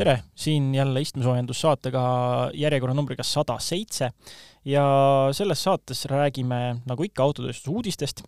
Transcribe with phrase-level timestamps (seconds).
[0.00, 2.02] tere, siin jälle istmesoojendussaatega
[2.56, 4.10] järjekorranumbriga sada seitse
[4.64, 4.84] ja
[5.36, 8.22] selles saates räägime, nagu ikka, autotööstuse uudistest,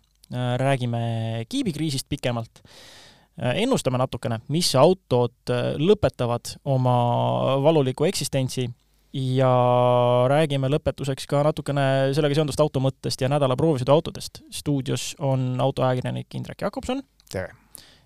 [0.57, 1.01] räägime
[1.49, 2.61] kiibikriisist pikemalt,
[3.53, 6.95] ennustame natukene, mis autod lõpetavad oma
[7.65, 8.67] valuliku eksistentsi
[9.13, 9.49] ja
[10.29, 14.43] räägime lõpetuseks ka natukene sellega seonduvast automõttest ja nädala proovisõiduautodest.
[14.51, 17.03] stuudios on autoajakirjanik Indrek Jakobson.
[17.29, 17.62] tere!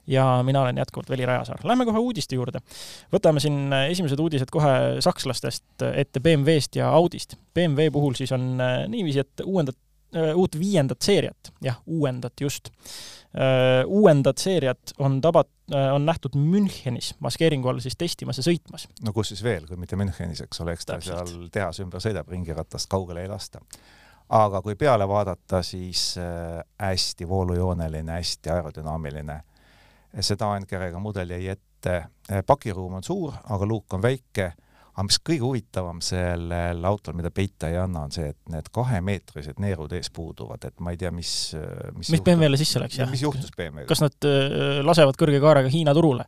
[0.07, 1.59] Ja mina olen jätkuvalt Veli Rajasaar.
[1.63, 2.59] Lähme kohe uudiste juurde.
[3.13, 7.35] võtame siin esimesed uudised kohe sakslastest ette BMW-st ja Audist.
[7.53, 9.80] BMW puhul siis on äh, niiviisi, et uuendat-,
[10.16, 12.71] äh, uut viiendat seeriat, jah, uuendat just,
[13.35, 15.52] äh, uuendat seeriat on tabat-,
[15.93, 18.88] on nähtud Münchenis maskeeringu all siis testimas ja sõitmas.
[19.03, 21.27] no kus siis veel, kui mitte Münchenis, eks ole, eks ta Täpselt.
[21.27, 23.59] seal tehase ümber sõidab, ringiratast kaugele ei lasta.
[24.30, 26.16] aga kui peale vaadata, siis
[26.80, 29.42] hästi voolujooneline, hästi aerodünaamiline
[30.19, 31.97] seda Aenkerega mudel jäi ette,
[32.47, 34.52] pakiruum on suur, aga luuk on väike,
[34.97, 39.59] aga mis kõige huvitavam sellel autol, mida peita ei anna, on see, et need kahemeetrised
[39.61, 41.33] neerud ees puuduvad, et ma ei tea, mis
[41.94, 43.11] mis, mis BMW-le sisse läks, jah?
[43.11, 43.89] mis juhtus BMW-ga?
[43.91, 46.25] kas nad äh, lasevad kõrge kaarega Hiina turule?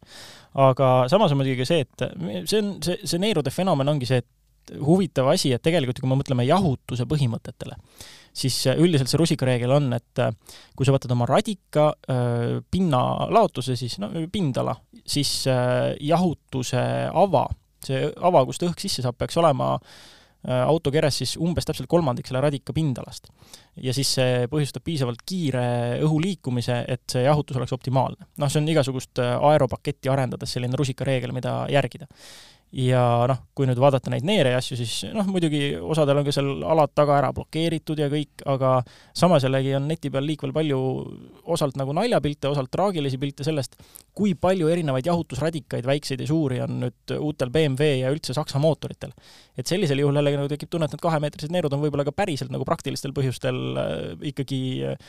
[0.60, 2.06] aga samas on muidugi see, et
[2.50, 4.30] see on, see, see neerude fenomen ongi see, et
[4.78, 7.78] huvitav asi, et tegelikult kui me mõtleme jahutuse põhimõtetele,
[8.36, 10.36] siis üldiselt see rusikareegel on, et äh,
[10.78, 17.48] kui sa võtad oma radika äh, pinnalaotuse, siis no pindala, siis äh, jahutuse ava,
[17.86, 19.76] see ava, kust õhk sisse saab, peaks olema
[20.40, 23.26] auto keres siis umbes täpselt kolmandik selle radika pindalast.
[23.76, 25.64] ja siis see põhjustab piisavalt kiire
[26.00, 28.30] õhu liikumise, et see jahutus oleks optimaalne.
[28.40, 32.08] noh, see on igasugust aeropaketti arendades selline rusikareegel, mida järgida
[32.76, 36.34] ja noh, kui nüüd vaadata neid neere ja asju, siis noh, muidugi osadel on ka
[36.36, 38.76] seal alad taga ära blokeeritud ja kõik, aga
[39.18, 40.80] samas jällegi on neti peal liikvel palju
[41.50, 43.80] osalt nagu naljapilte, osalt traagilisi pilte sellest,
[44.14, 49.16] kui palju erinevaid jahutusradikaid, väikseid ja suuri, on nüüd uutel BMW ja üldse Saksa mootoritel.
[49.58, 52.54] et sellisel juhul jällegi nagu tekib tunne, et need kahemeetrised neerud on võib-olla ka päriselt
[52.54, 54.62] nagu praktilistel põhjustel äh, ikkagi
[54.94, 55.00] äh,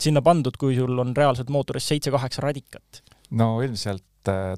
[0.00, 3.04] sinna pandud, kui sul on reaalselt mootoris seitse-kaheksa radikat.
[3.30, 4.08] no ilmselt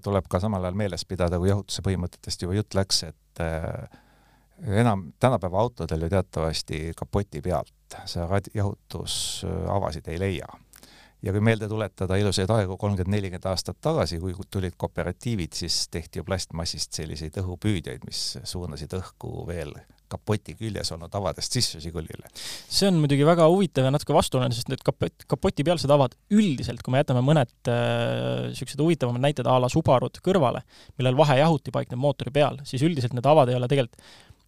[0.03, 4.01] tuleb ka samal ajal meeles pidada, kui jahutuse põhimõtetest juba jutt läks, et äh,
[4.83, 10.47] enam tänapäeva autodel ju teatavasti kapoti pealt see jahutusavasid ei leia.
[11.23, 16.19] ja kui meelde tuletada ilusaid aegu kolmkümmend, nelikümmend aastat tagasi, kui tulid kooperatiivid, siis tehti
[16.19, 19.75] ju plastmassist selliseid õhupüüdjaid, mis suunasid õhku veel
[20.13, 22.31] kapoti küljes olnud avadest sisse Žigulile.
[22.33, 26.95] see on muidugi väga huvitav ja natuke vastuoluline, sest need kapot, kapotipealsed avad üldiselt, kui
[26.95, 30.65] me jätame mõned niisugused äh, huvitavamad näited a la Subarud kõrvale,
[31.01, 34.01] millel vahejahuti paikneb mootori peal, siis üldiselt need avad ei ole tegelikult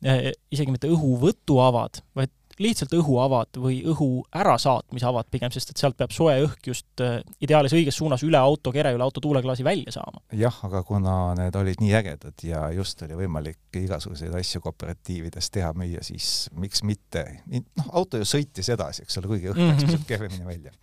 [0.04, 2.32] äh, isegi mitte õhuvõtuavad, vaid
[2.62, 7.18] lihtsalt õhuavad või õhu ärasaatmise avad pigem, sest et sealt peab soe õhk just äh,
[7.42, 10.22] ideaalis õiges suunas üle auto kere, üle auto tuuleklaasi välja saama.
[10.32, 15.72] jah, aga kuna need olid nii ägedad ja just oli võimalik igasuguseid asju kooperatiivides teha,
[15.78, 19.78] müüa, siis miks mitte, noh, auto ju sõitis edasi, eks ole, kuigi õhk läks mm
[19.78, 19.94] -hmm.
[19.94, 20.74] pisut kehvemini välja.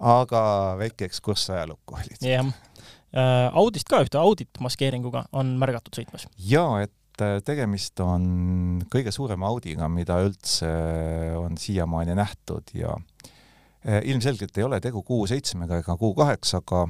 [0.00, 0.42] aga
[0.78, 2.16] väike ekskurss ajalukku oli.
[2.20, 2.52] jah.
[3.10, 6.28] Äh, Audist ka ühte audit maskeeringuga on märgatud sõitmas.
[6.38, 6.92] jaa, et
[7.24, 10.70] et tegemist on kõige suurema Audiga, mida üldse
[11.38, 12.94] on siiamaani nähtud ja
[13.84, 16.84] eh, ilmselgelt ei ole tegu Q7-ga ega Q8-ga,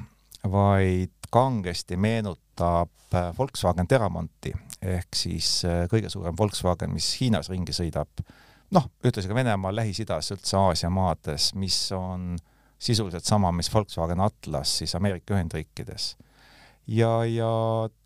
[0.50, 5.60] vaid kangesti meenutab eh, Volkswagen Teramonti ehk siis
[5.92, 8.22] kõige suurem Volkswagen, mis Hiinas ringi sõidab,
[8.72, 12.38] noh, ühtlasi ka Venemaal, Lähis-Idas, üldse Aasia maades, mis on
[12.80, 16.14] sisuliselt sama, mis Volkswagen Atlas siis Ameerika Ühendriikides
[16.90, 17.50] ja, ja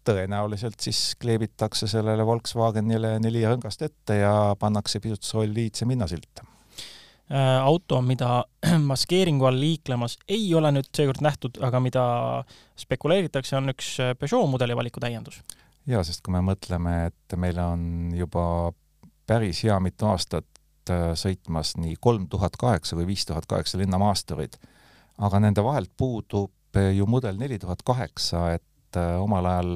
[0.04, 8.00] tõenäoliselt siis kleebitakse sellele Volkswagenile neli rõngast ette ja pannakse pisut soliidsem hinnasilt äh, auto,
[8.04, 8.44] mida
[8.92, 12.06] maskeeringu all liiklemas ei ole nüüd seekord nähtud, aga mida
[12.80, 15.40] spekuleeritakse, on üks Peugeot mudeli valiku täiendus.
[15.88, 17.86] jaa, sest kui me mõtleme, et meil on
[18.16, 18.46] juba
[19.26, 24.60] päris hea mitu aastat äh, sõitmas nii kolm tuhat kaheksa kui viis tuhat kaheksa linnamaasturid,
[25.24, 28.64] aga nende vahelt puudub ju mudel neli tuhat kaheksa, et
[29.00, 29.74] äh, omal ajal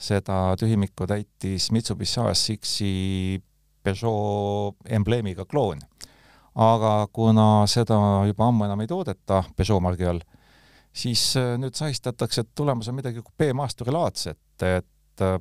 [0.00, 3.42] seda tühimikku täitis Mitsubishi ASX-i
[3.82, 5.80] Peugeot embleemiga kloon.
[6.54, 10.20] aga kuna seda juba ammu enam ei toodeta Peugeot margi all,
[10.92, 15.38] siis äh, nüüd sahistatakse, et tulemas on midagi B-maasturilaadset, et äh,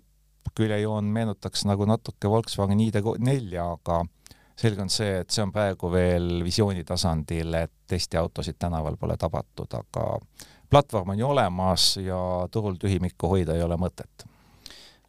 [0.55, 4.03] küljejoon meenutaks nagu natuke Volkswagen ID4, aga
[4.59, 9.71] selge on see, et see on praegu veel visiooni tasandil, et testiautosid tänaval pole tabatud,
[9.79, 10.05] aga
[10.69, 14.28] platvorm on ju olemas ja turul tühimikku hoida ei ole mõtet.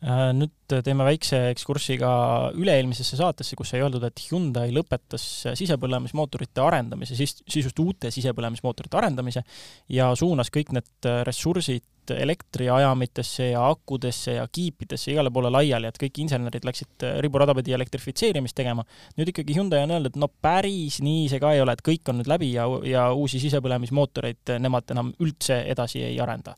[0.01, 2.11] Äh, nüüd teeme väikse ekskursi ka
[2.57, 5.25] üle-eelmisesse saatesse, kus sai öeldud, et Hyundai lõpetas
[5.61, 9.45] sisepõlemismootorite arendamise, siis sisust uute sisepõlemismootorite arendamise
[9.93, 11.85] ja suunas kõik need ressursid
[12.17, 18.57] elektriajamitesse ja akudesse ja kiipidesse igale poole laiali, et kõik insenerid läksid riburada pidi elektrifitseerimist
[18.57, 18.87] tegema.
[19.21, 22.09] nüüd ikkagi Hyundai on öelnud, et no päris nii see ka ei ole, et kõik
[22.09, 26.57] on nüüd läbi ja, ja uusi sisepõlemismootoreid nemad enam üldse edasi ei arenda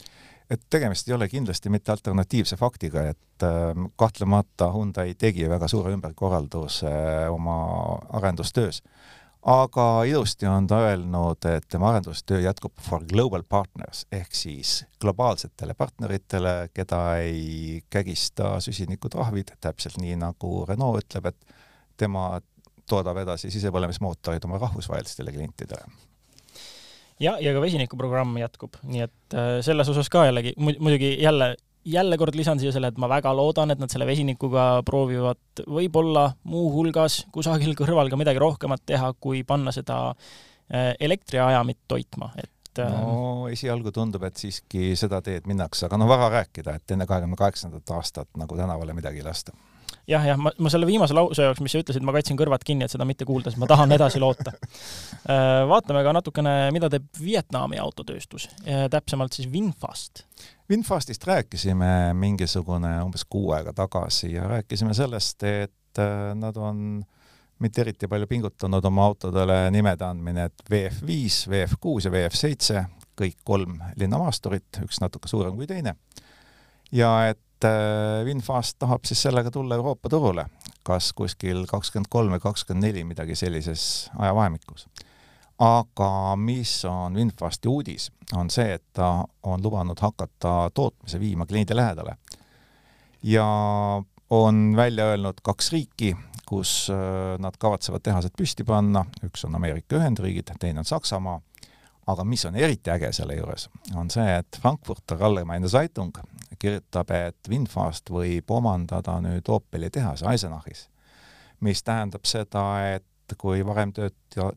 [0.53, 5.95] et tegemist ei ole kindlasti mitte alternatiivse faktiga, et ähm, kahtlemata Hyundai tegi väga suure
[5.97, 7.57] ümberkorralduse äh, oma
[8.21, 8.83] arendustöös.
[9.43, 15.75] aga ilusti on ta öelnud, et tema arendustöö jätkub for global partners ehk siis globaalsetele
[15.75, 21.59] partneritele, keda ei kägista süsinikutrahvid, täpselt nii nagu Renault ütleb, et
[21.97, 22.41] tema
[22.87, 26.12] toodab edasi sisepõlemismootoreid oma rahvusvahelistele klientidele
[27.23, 31.55] ja, ja ka vesinikuprogramm jätkub, nii et äh, selles osas ka jällegi muidugi jälle,
[31.85, 36.29] jälle kord lisan siia selle, et ma väga loodan, et nad selle vesinikuga proovivad võib-olla
[36.49, 42.95] muuhulgas kusagil kõrval ka midagi rohkemat teha, kui panna seda äh, elektriajamit toitma, et äh,
[42.95, 47.39] no esialgu tundub, et siiski seda teed minnakse, aga no vara rääkida, et enne kahekümne
[47.39, 49.57] kaheksandat aastat nagu tänavale midagi lasta
[50.09, 52.87] jah, jah, ma, ma selle viimase lause jaoks, mis sa ütlesid, ma kaitsin kõrvad kinni,
[52.87, 54.55] et seda mitte kuulda, sest ma tahan edasi loota.
[55.23, 58.49] Äh, vaatame ka natukene, mida teeb Vietnami autotööstus,
[58.91, 60.25] täpsemalt siis Winfast.
[60.71, 67.03] Winfastist rääkisime mingisugune umbes kuu aega tagasi ja rääkisime sellest, et äh, nad on
[67.63, 72.83] mitte eriti palju pingutanud oma autodele nimede andmine, et VF5, VF6 ja VF7,
[73.21, 75.95] kõik kolm linnamaasturit, üks natuke suurem kui teine.
[76.93, 77.41] ja et
[78.25, 80.47] Winfast äh, tahab siis sellega tulla Euroopa turule,
[80.87, 84.87] kas kuskil kakskümmend kolm või kakskümmend neli, midagi sellises ajavahemikus.
[85.63, 91.77] aga mis on Winfasti uudis, on see, et ta on lubanud hakata tootmise viima kliendi
[91.77, 92.17] lähedale.
[93.23, 93.47] ja
[94.31, 96.17] on välja öelnud kaks riiki,
[96.47, 101.41] kus äh, nad kavatsevad tehased püsti panna, üks on Ameerika Ühendriigid, teine on Saksamaa
[102.07, 106.13] aga mis on eriti äge selle juures, on see, et Frankfurter Allgemeine Zeitung
[106.63, 110.87] kirjutab, et Winfast võib omandada nüüd Opeli tehase Eisenachis,
[111.61, 112.65] mis tähendab seda,
[112.95, 114.51] et kui varem tööta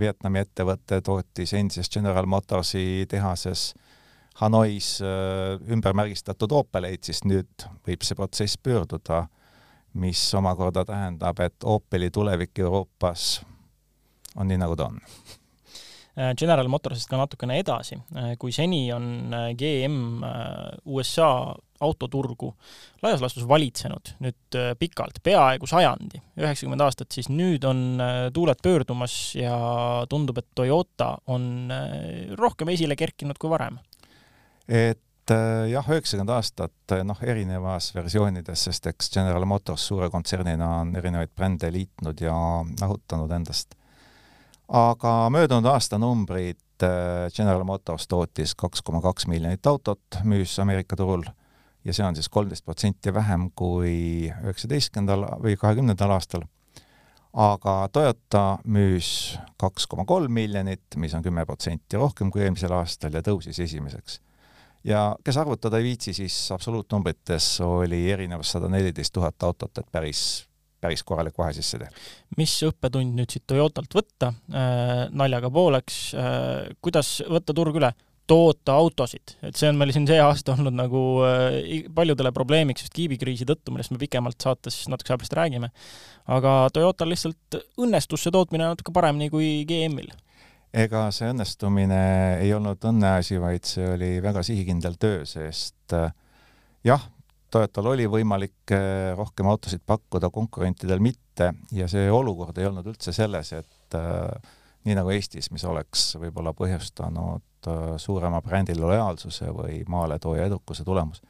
[0.00, 3.70] Vietnami ettevõte tootis endises General Motorsi tehases
[4.40, 9.26] Hanois äh, ümbermärgistatud Opeleid, siis nüüd võib see protsess pöörduda,
[10.00, 13.42] mis omakorda tähendab, et Opeli tulevik Euroopas
[14.36, 15.00] on nii, nagu ta on
[16.16, 20.24] General Motorsist ka natukene edasi, äh, kui seni on äh, GM
[20.90, 21.30] USA
[21.80, 22.50] autoturgu
[23.00, 28.02] laias laastus valitsenud nüüd pikalt, peaaegu sajandi, üheksakümmend aastat, siis nüüd on
[28.36, 29.54] tuuled pöördumas ja
[30.10, 31.72] tundub, et Toyota on
[32.36, 33.80] rohkem esile kerkinud kui varem.
[34.68, 35.32] et
[35.72, 41.72] jah, üheksakümmend aastat noh, erinevas versioonides, sest eks General Motors suure kontsernina on erinevaid brände
[41.72, 42.36] liitnud ja
[42.82, 43.79] lahutanud endast
[44.70, 50.96] aga möödunud aasta numbrid äh, General Motors tootis kaks koma kaks miljonit autot, müüs Ameerika
[50.96, 51.24] turul
[51.84, 56.46] ja see on siis kolmteist protsenti vähem kui üheksateistkümnendal või kahekümnendal aastal.
[57.32, 63.14] aga Toyota müüs kaks koma kolm miljonit, mis on kümme protsenti rohkem kui eelmisel aastal
[63.14, 64.20] ja tõusis esimeseks.
[64.84, 70.49] ja kes arvutada ei viitsi, siis absoluutnumbrites oli erinevus sada neliteist tuhat autot, et päris
[70.80, 71.90] päris korralik vahe sisse teha.
[72.40, 77.92] mis õppetund nüüd siit Toyotalt võtta äh,, naljaga pooleks äh,, kuidas võtta turg üle?
[78.30, 82.94] toota autosid, et see on meil siin see aasta olnud nagu äh, paljudele probleemiks just
[82.94, 85.72] kiibikriisi tõttu, millest me pikemalt saates natuke aja pärast räägime.
[86.30, 90.12] aga Toyotal lihtsalt õnnestus see tootmine natuke paremini kui GM-il
[90.70, 92.02] ega see õnnestumine
[92.44, 95.96] ei olnud õnneasi, vaid see oli väga sihikindel töö, sest
[96.86, 97.08] jah,
[97.50, 103.12] Toyotal oli võimalik eh, rohkem autosid pakkuda, konkurentidel mitte ja see olukord ei olnud üldse
[103.14, 104.52] selles, et äh,
[104.86, 111.22] nii nagu Eestis, mis oleks võib-olla põhjustanud äh, suurema brändi lojaalsuse või maaletooja edukuse tulemus,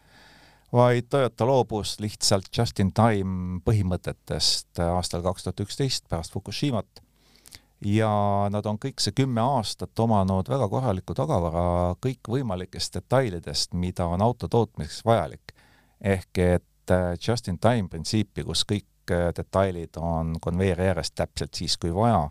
[0.72, 7.00] vaid Toyota loobus lihtsalt just-in-time põhimõtetest aastal kaks tuhat üksteist pärast Fukushimat.
[7.80, 8.10] Ja
[8.52, 14.52] nad on kõik see kümme aastat omanud väga korralikku tagavara kõikvõimalikest detailidest, mida on auto
[14.52, 15.54] tootmiseks vajalik
[16.00, 21.94] ehk et äh, just-in-time printsiipi, kus kõik äh, detailid on konveieri ääres täpselt siis, kui
[21.94, 22.28] vaja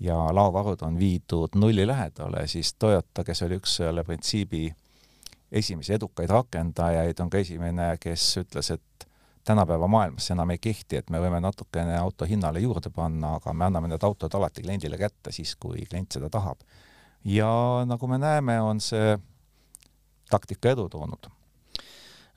[0.00, 4.68] ja laovarud on viidud nulli lähedale, siis Toyota, kes oli üks selle printsiibi
[5.52, 9.08] esimesi edukaid rakendajaid, on ka esimene, kes ütles, et
[9.44, 13.52] tänapäeva maailmas see enam ei kehti, et me võime natukene auto hinnale juurde panna, aga
[13.52, 16.60] me anname need autod alati kliendile kätte siis, kui klient seda tahab.
[17.24, 17.50] ja
[17.86, 19.18] nagu me näeme, on see
[20.30, 21.30] taktika edu toonud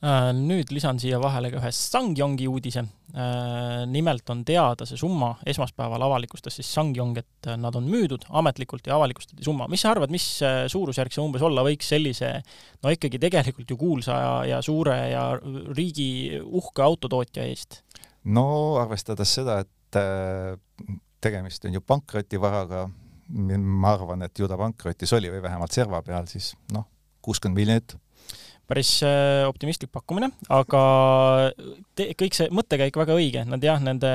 [0.04, 2.84] nüüd lisan siia vahele ka ühe Sangyongi uudise.
[3.14, 8.90] Äh, nimelt on teada see summa, esmaspäeval avalikustas siis Sangyong, et nad on müüdud ametlikult
[8.90, 9.70] ja avalikustati summa.
[9.72, 12.34] mis sa arvad, mis äh, suurusjärk see umbes olla võiks sellise
[12.84, 15.24] no ikkagi tegelikult ju kuulsa ja, ja suure ja
[15.78, 17.84] riigi uhke autotootja eest?
[18.24, 18.46] no
[18.82, 20.00] arvestades seda, et
[21.24, 22.88] tegemist on ju pankrotivaraga,
[23.30, 26.90] ma arvan, et ju ta pankrotis oli või vähemalt serva peal, siis noh,
[27.24, 27.96] kuuskümmend miljonit
[28.70, 30.82] päris äh, optimistlik pakkumine, aga
[31.98, 34.12] te, kõik see mõttekäik väga õige, nad jah, nende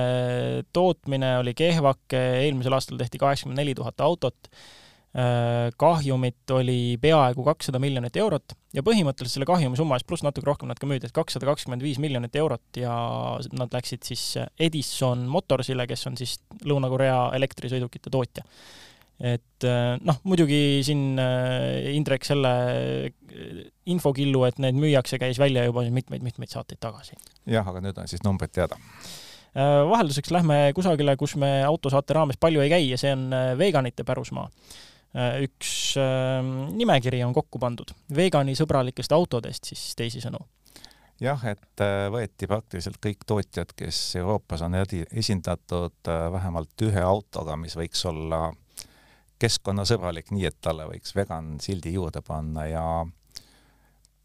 [0.74, 4.48] tootmine oli kehvake, eelmisel aastal tehti kaheksakümmend neli tuhat autot,
[5.12, 10.48] äh, kahjumit oli peaaegu kakssada miljonit eurot ja põhimõtteliselt selle kahjumi summa eest, pluss natuke
[10.48, 12.96] rohkem nad ka müüdi, et kakssada kakskümmend viis miljonit eurot ja
[13.52, 14.26] nad läksid siis
[14.56, 18.48] Edison Motorsile, kes on siis Lõuna-Korea elektrisõidukite tootja
[19.18, 25.64] et äh, noh, muidugi siin äh, Indrek selle äh, infokillu, et need müüakse, käis välja
[25.66, 27.18] juba mitmeid-mitmeid saateid tagasi.
[27.50, 28.78] jah, aga nüüd on siis numbrid teada.
[29.58, 34.44] vahelduseks lähme kusagile, kus me autosaate raames palju ei käi ja see on veganite pärusmaa.
[35.42, 35.96] üks
[36.76, 40.38] nimekiri on kokku pandud veganisõbralikest autodest siis teisisõnu
[41.24, 41.82] jah, et
[42.12, 48.52] võeti praktiliselt kõik tootjad, kes Euroopas on esindatud vähemalt ühe autoga, mis võiks olla
[49.38, 52.84] keskkonnasõbralik, nii et talle võiks vegan sildi juurde panna ja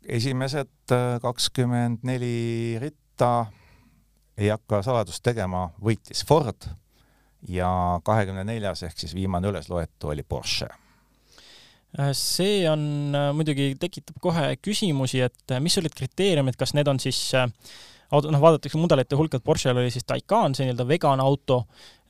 [0.10, 3.46] esimesed äh, kakskümmend neli ritta,
[4.38, 6.68] ei hakka saladust tegema, võitis Ford
[7.48, 7.70] ja
[8.06, 10.70] kahekümne neljas ehk siis viimane ülesloetu oli Porsche.
[12.00, 17.02] Äh, see on äh, muidugi, tekitab kohe küsimusi, et mis olid kriteeriumid, kas need on
[17.04, 17.22] siis
[18.14, 21.64] auto, noh, vaadatakse mudelite hulka, et Porsche'l oli siis Taycan, see nii-öelda vegan auto,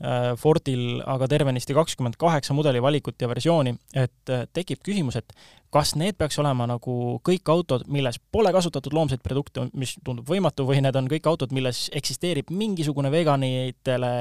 [0.03, 5.36] äh, Fordil aga tervenisti kakskümmend kaheksa mudeli valikut ja versiooni, et äh, tekib küsimus, et
[5.74, 10.67] kas need peaks olema nagu kõik autod, milles pole kasutatud loomseid produkte, mis tundub võimatu,
[10.69, 14.13] või need on kõik autod, milles eksisteerib mingisugune veganitele,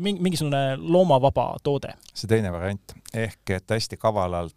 [0.00, 1.96] mingisugune loomavaba toode?
[2.14, 4.56] see teine variant, ehk et hästi kavalalt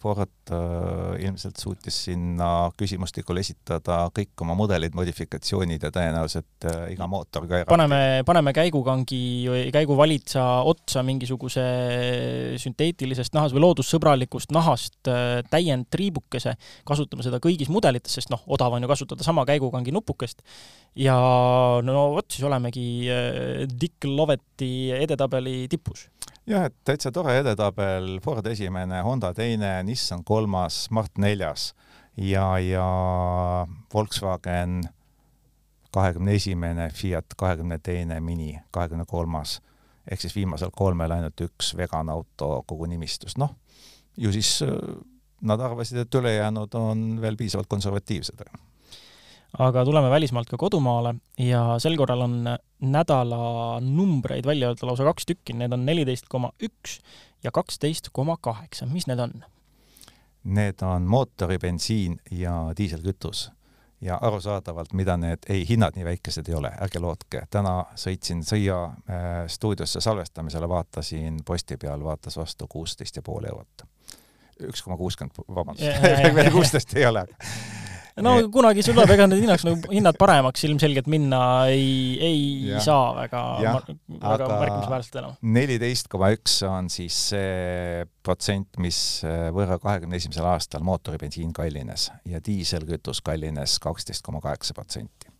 [0.00, 7.08] Ford äh, ilmselt suutis sinna küsimustikule esitada kõik oma mudelid, modifikatsioonid ja tõenäoliselt äh, iga
[7.10, 7.70] mootor ka eraldi.
[7.70, 11.64] paneme, paneme käigukangi või käiguvalitsa otsa mingisuguse
[12.62, 16.56] sünteetilisest nahast või loodussõbralikust nahast äh, täiendtriibukese,
[16.88, 20.42] kasutame seda kõigis mudelites, sest noh, odav on ju kasutada sama käigukangi nupukest.
[20.98, 21.16] Ja
[21.82, 22.86] no vot, siis olemegi
[23.66, 26.06] Dick Loveti edetabeli tipus
[26.46, 31.72] jah, et täitsa tore edetabel, Ford esimene, Honda teine, Nissan kolmas, Mart neljas
[32.16, 32.86] ja, ja
[33.94, 34.82] Volkswagen
[35.94, 39.60] kahekümne esimene, Fiat kahekümne teine, Mini kahekümne kolmas.
[40.10, 43.54] Ehk siis viimasel kolmel ainult üks vegan auto kogu nimistust, noh,
[44.20, 44.74] ju siis äh,
[45.40, 48.42] nad arvasid, et ülejäänud on veel piisavalt konservatiivsed
[49.58, 52.38] aga tuleme välismaalt ka kodumaale ja sel korral on
[52.80, 56.98] nädala numbreid välja öelda lausa kaks tükki, need on neliteist koma üks
[57.44, 59.44] ja kaksteist koma kaheksa, mis need on?
[60.44, 63.50] Need on mootoribensiin ja diiselkütus.
[64.04, 67.46] Ja arusaadavalt, mida need, ei, hinnad nii väikesed ei ole, ärge lootke.
[67.50, 73.86] täna sõitsin Sõia äh, stuudiosse salvestamisele, vaatasin posti peal, vaatas vastu kuusteist ja pool eurot.
[74.68, 77.24] üks koma kuuskümmend, vabandust, kuusteist ei ole
[78.22, 81.40] no kunagi sul tuleb, ega need hinnaks nagu hinnad paremaks ilmselgelt minna
[81.72, 82.82] ei, ei ja.
[82.84, 83.42] saa väga,
[84.22, 85.36] väga märkimisväärselt enam.
[85.56, 92.10] neliteist koma üks on siis see protsent, mis äh, võrra kahekümne esimesel aastal mootoribensiin kallines
[92.30, 95.32] ja diiselkütus kallines kaksteist koma kaheksa protsenti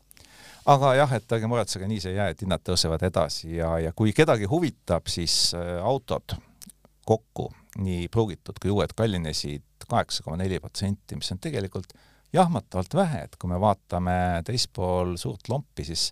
[0.71, 3.93] aga jah, et ärge muretsege, nii see ei jää, et hinnad tõusevad edasi ja, ja
[3.97, 6.37] kui kedagi huvitab, siis äh, autod
[7.05, 7.51] kokku,
[7.85, 11.93] nii pruugitud kui uued, kallinesid kaheksa koma neli protsenti, mis on tegelikult
[12.35, 16.11] jahmatavalt vähe, et kui me vaatame teispool suurt lompi, siis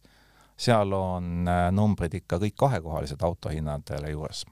[0.62, 4.45] seal on äh, numbrid ikka kõik kahekohalised autohinnadele juures.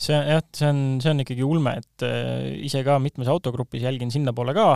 [0.00, 4.12] see jah, see on, see on ikkagi ulme, et äh, ise ka mitmes autogrupis jälgin
[4.14, 4.70] sinnapoole ka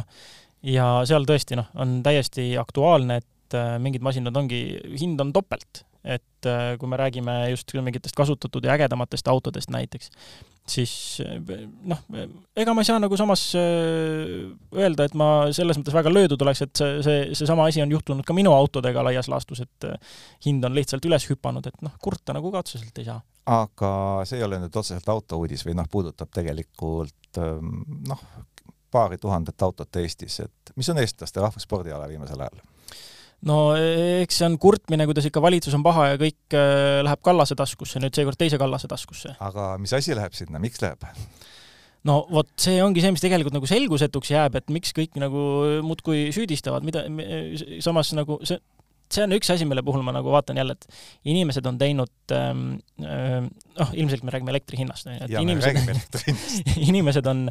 [0.67, 4.63] ja seal tõesti noh, on täiesti aktuaalne, et äh, mingid masinad ongi,
[4.99, 6.47] hind on topelt et
[6.83, 10.09] kui me räägime just mingitest kasutatud ja ägedamatest autodest näiteks,
[10.69, 10.93] siis
[11.89, 11.99] noh,
[12.57, 14.45] ega ma ei saa nagu samas äh,
[14.79, 18.27] öelda, et ma selles mõttes väga löödud oleks, et see, see, seesama asi on juhtunud
[18.27, 20.17] ka minu autodega laias laastus, et äh,
[20.47, 23.21] hind on lihtsalt üles hüpanud, et noh, kurta nagu ka otseselt ei saa.
[23.51, 23.93] aga
[24.29, 28.23] see ei ole nüüd otseselt autouudis või noh, puudutab tegelikult ähm, noh,
[28.93, 32.63] paari tuhandet autot Eestis, et mis on eestlaste rahvusspordiala viimasel ajal?
[33.49, 33.59] No
[34.23, 38.03] eks see on kurtmine, kuidas ikka valitsus on paha ja kõik äh, läheb Kallase taskusse,
[38.03, 39.37] nüüd seekord teise Kallase taskusse.
[39.43, 41.07] aga mis asi läheb sinna, miks läheb?
[42.09, 45.43] no vot, see ongi see, mis tegelikult nagu selgusetuks jääb, et miks kõik nagu
[45.87, 47.05] muudkui süüdistavad, mida,
[47.85, 48.59] samas nagu see,
[49.13, 52.69] see on üks asi, mille puhul ma nagu vaatan jälle, et inimesed on teinud ähm,
[52.99, 56.31] noh, ilmselt me räägime elektri hinnast, on ju, et inimesed,
[56.91, 57.49] inimesed on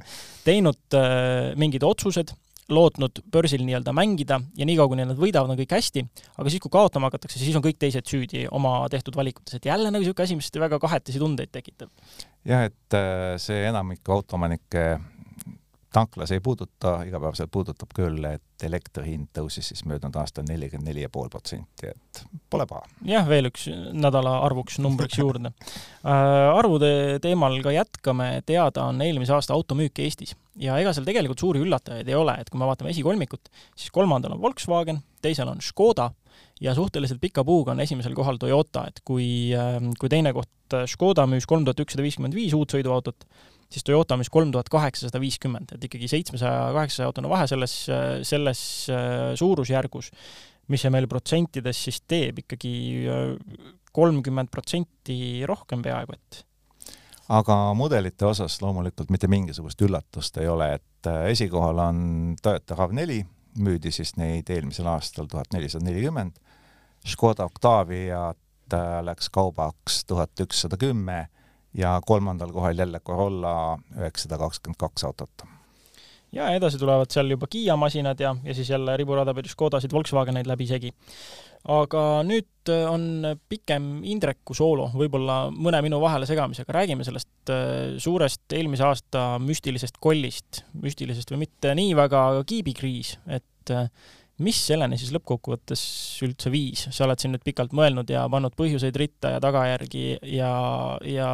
[0.48, 2.36] teinud äh, mingid otsused
[2.70, 6.04] lootnud börsil nii-öelda mängida ja niikaua, kuni nad võidavad, on kõik hästi,
[6.38, 9.90] aga siis, kui kaotama hakatakse, siis on kõik teised süüdi oma tehtud valikutes, et jälle
[9.92, 11.90] nagu niisugune asi, mis väga kahetisi tundeid tekitab.
[12.46, 14.86] jah, et äh, see enamiku autoomanike
[15.94, 21.04] tanklas ei puuduta, igapäevaselt puudutab küll, et elektri hind tõusis siis möödunud aastal nelikümmend neli
[21.04, 22.86] ja pool protsenti, et pole paha.
[23.08, 26.14] jah, veel üks nädala arvuks numbriks juurde äh,.
[26.56, 31.64] arvude teemal ka jätkame, teada on eelmise aasta automüük Eestis ja ega seal tegelikult suuri
[31.66, 36.12] üllatajaid ei ole, et kui me vaatame esikolmikut, siis kolmandal on Volkswagen, teisel on Škoda
[36.62, 41.28] ja suhteliselt pika puuga on esimesel kohal Toyota, et kui, äh, kui teine koht Škoda
[41.28, 43.26] müüs kolm tuhat ükssada viiskümmend viis uut sõiduautot,
[43.72, 47.76] siis Toyota müüs kolm tuhat kaheksasada viiskümmend, et ikkagi seitsmesaja, kaheksasaja autone vahe selles,
[48.28, 50.12] selles äh, suurusjärgus,
[50.72, 52.74] mis see meil protsentides siis teeb ikkagi
[53.08, 53.36] äh,
[53.96, 56.44] kolmkümmend protsenti rohkem peaaegu, et
[57.32, 62.06] aga mudelite osas loomulikult mitte mingisugust üllatust ei ole, et äh, esikohal on
[62.42, 63.22] Toyota RAV4,
[63.62, 66.38] müüdi siis neid eelmisel aastal tuhat nelisada nelikümmend,
[67.08, 68.38] Škoda Octaviat
[69.04, 71.26] läks kaubaks tuhat ükssada kümme
[71.78, 75.44] ja kolmandal kohal jälle Corolla üheksasada kakskümmend kaks autot.
[76.32, 80.48] ja edasi tulevad seal juba Kiia masinad ja, ja siis jälle riburada pidi Škodasid, Volkswageneid
[80.48, 80.92] läbisegi.
[81.68, 88.54] aga nüüd äh, on pikem Indreku soolo, võib-olla mõne minu vahelesegamisega, räägime sellest äh, suurest
[88.54, 93.88] eelmise aasta müstilisest kollist, müstilisest või mitte nii väga, aga kiibikriis, et äh,
[94.44, 95.84] mis selleni siis lõppkokkuvõttes
[96.26, 100.52] üldse viis, sa oled siin nüüd pikalt mõelnud ja pannud põhjuseid ritta ja tagajärgi ja,
[101.06, 101.30] ja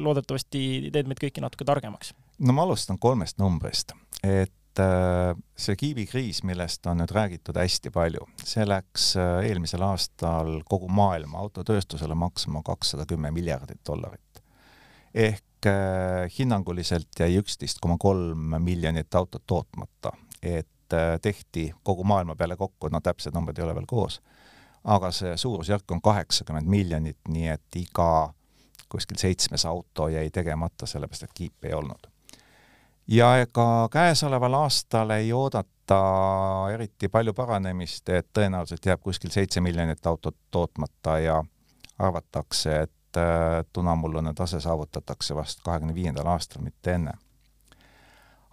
[0.00, 2.12] loodetavasti teed meid kõiki natuke targemaks.
[2.44, 8.28] no ma alustan kolmest numbrist, et äh, see kiibikriis, millest on nüüd räägitud hästi palju,
[8.42, 14.44] see läks äh, eelmisel aastal kogu maailma autotööstusele maksma kakssada kümme miljardit dollarit.
[15.14, 20.68] ehk äh, hinnanguliselt jäi üksteist koma kolm miljonit autot tootmata, et
[21.22, 24.20] tehti kogu maailma peale kokku, no täpsed numbrid ei ole veel koos,
[24.84, 28.32] aga see suurusjärk on kaheksakümmend miljonit, nii et iga
[28.88, 32.10] kuskil seitsmes auto jäi tegemata, sellepärast et kiipi ei olnud.
[33.08, 35.98] ja ega käesoleval aastal ei oodata
[36.72, 41.44] eriti palju paranemist, et tõenäoliselt jääb kuskil seitse miljonit autot tootmata ja
[41.98, 47.12] arvatakse, et äh, tunamullune tase saavutatakse vast kahekümne viiendal aastal, mitte enne.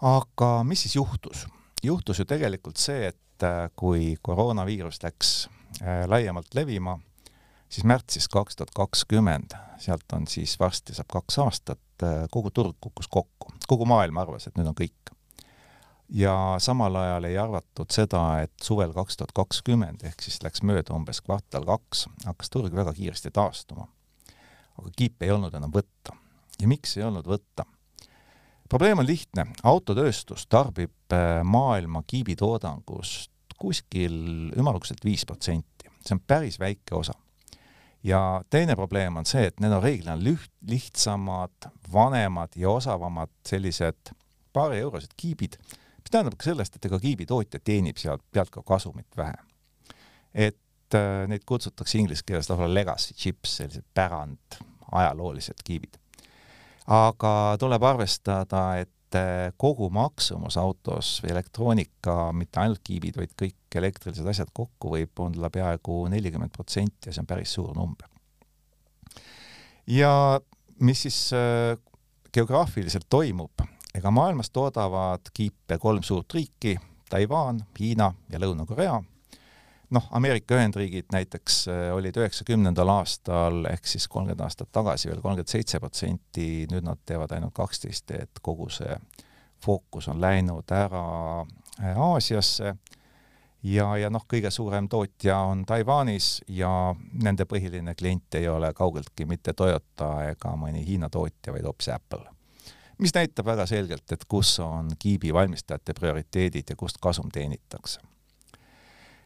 [0.01, 1.47] aga mis siis juhtus?
[1.83, 5.49] Juhtus ju tegelikult see, et äh, kui koroonaviirus läks
[5.81, 6.97] äh, laiemalt levima,
[7.69, 12.77] siis märtsis kaks tuhat kakskümmend, sealt on siis varsti saab kaks aastat, äh, kogu turg
[12.81, 15.15] kukkus kokku, kogu maailm arvas, et nüüd on kõik.
[16.11, 20.93] ja samal ajal ei arvatud seda, et suvel kaks tuhat kakskümmend, ehk siis läks mööda
[20.93, 23.87] umbes kvartal kaks, hakkas turg väga kiiresti taastuma.
[24.77, 26.17] aga kiipe ei olnud enam võtta.
[26.61, 27.65] ja miks ei olnud võtta?
[28.71, 34.15] Probleem on lihtne, autotööstus tarbib äh, maailma kiibitoodangust kuskil
[34.57, 37.13] ümmarguselt viis protsenti, see on päris väike osa.
[38.03, 44.15] ja teine probleem on see, et need on reeglina lüht-, lihtsamad, vanemad ja osavamad sellised
[44.53, 45.59] paarieurosed kiibid,
[46.01, 49.37] mis tähendab ka sellest, et ega kiibitootja teenib sealt pealt ka kasumit vähe.
[50.33, 56.00] et äh, neid kutsutakse inglise keeles lausa legacy chips, sellised pärand, ajaloolised kiibid
[56.87, 63.77] aga tuleb arvestada, et eh, kogu maksumus autos või elektroonika, mitte ainult kiibid, vaid kõik
[63.81, 68.07] elektrilised asjad kokku võib olla peaaegu nelikümmend protsenti ja see on päris suur number.
[69.87, 70.39] ja
[70.79, 71.77] mis siis äh,
[72.33, 73.61] geograafiliselt toimub,
[73.95, 76.77] ega maailmas toodavad kiipe kolm suurt riiki,
[77.11, 79.01] Taiwan, Hiina ja Lõuna-Korea
[79.91, 85.51] noh, Ameerika Ühendriigid näiteks äh, olid üheksakümnendal aastal ehk siis kolmkümmend aastat tagasi veel kolmkümmend
[85.51, 88.95] seitse protsenti, nüüd nad teevad ainult kaksteist, et kogu see
[89.61, 91.05] fookus on läinud ära
[91.41, 92.75] äh, Aasiasse
[93.63, 96.71] ja, ja noh, kõige suurem tootja on Taiwanis ja
[97.23, 102.25] nende põhiline klient ei ole kaugeltki mitte Toyota ega mõni Hiina tootja, vaid hoopis Apple.
[102.97, 108.10] mis näitab väga selgelt, et kus on kiibi valmistajate prioriteedid ja kust kasum teenitakse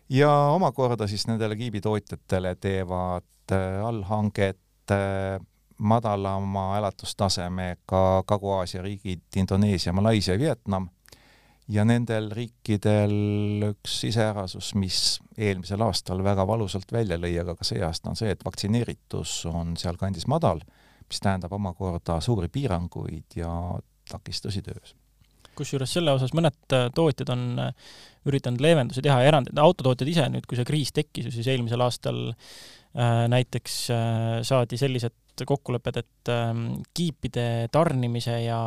[0.10, 5.39] ja omakorda siis nendele kiibitootjatele teevad äh, allhanget äh,
[5.78, 10.88] madalama elatustasemega Kagu-Aasia riigid Indoneesia, Malaisia ja Vietnam
[11.68, 15.00] ja nendel riikidel üks iseärasus, mis
[15.38, 19.74] eelmisel aastal väga valusalt välja lõi, aga ka see aasta on see, et vaktsineeritus on
[19.80, 20.62] sealkandis madal,
[21.10, 23.50] mis tähendab omakorda suuri piiranguid ja
[24.10, 24.96] takistusi töös.
[25.58, 27.46] Kusjuures selle osas mõned tootjad on
[28.30, 31.84] üritanud leevendusi teha ja erandid, autotootjad ise nüüd, kui see kriis tekkis ju siis eelmisel
[31.86, 36.52] aastal äh, näiteks äh, saadi sellised kokkulepped, et äh,
[36.96, 38.60] kiipide tarnimise ja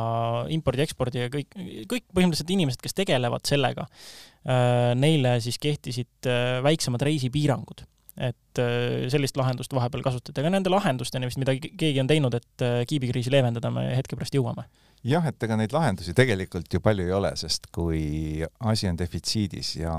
[0.53, 1.55] impordi-ekspordi ja kõik,
[1.89, 7.83] kõik põhimõtteliselt inimesed, kes tegelevad sellega äh,, neile siis kehtisid äh, väiksemad reisipiirangud.
[8.19, 12.65] Et äh, sellist lahendust vahepeal kasutati, aga nende lahendusteni vist, mida keegi on teinud, et
[12.65, 14.67] äh, kiibikriisi leevendada, me hetke pärast jõuame.
[15.03, 19.75] Jah, et ega neid lahendusi tegelikult ju palju ei ole, sest kui asi on defitsiidis
[19.79, 19.93] ja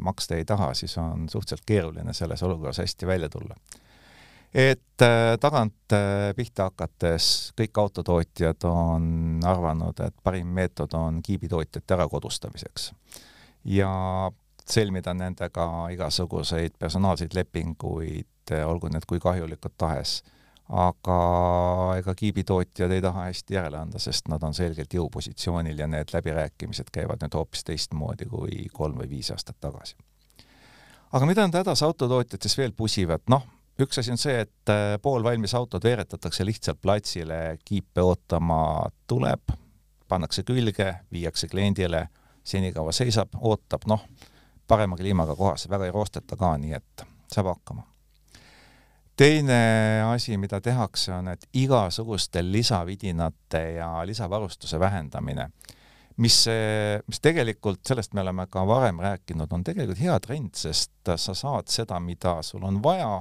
[0.00, 3.56] maksta ei taha, siis on suhteliselt keeruline selles olukorras hästi välja tulla.
[4.54, 5.96] et äh, tagant
[6.36, 12.92] pihta hakates kõik autotootjad on arvanud, et parim meetod on kiibitootjate ärakodustamiseks.
[13.64, 13.92] ja
[14.68, 20.22] sõlmida nendega igasuguseid personaalseid lepinguid, olgu need kui kahjulikud tahes.
[20.68, 21.18] Aga
[21.96, 26.90] ega kiibitootjad ei taha hästi järele anda, sest nad on selgelt jõupositsioonil ja need läbirääkimised
[26.92, 29.96] käivad nüüd hoopis teistmoodi kui kolm või viis aastat tagasi.
[31.12, 33.46] aga mida nad hädas autotootjad siis veel pusivad, noh,
[33.80, 39.54] üks asi on see, et äh, poolvalmis autod veeretatakse lihtsalt platsile, kiipe ootama tuleb,
[40.08, 42.08] pannakse külge, viiakse kliendile,
[42.44, 44.04] senikaua seisab, ootab, noh
[44.68, 47.86] parema kliimaga kohas, väga ei roosteta ka, nii et saab hakkama.
[49.18, 55.48] Teine asi, mida tehakse, on, et igasuguste lisavidinate ja lisavarustuse vähendamine,
[56.22, 56.44] mis,
[57.06, 61.70] mis tegelikult, sellest me oleme ka varem rääkinud, on tegelikult hea trend, sest sa saad
[61.72, 63.16] seda, mida sul on vaja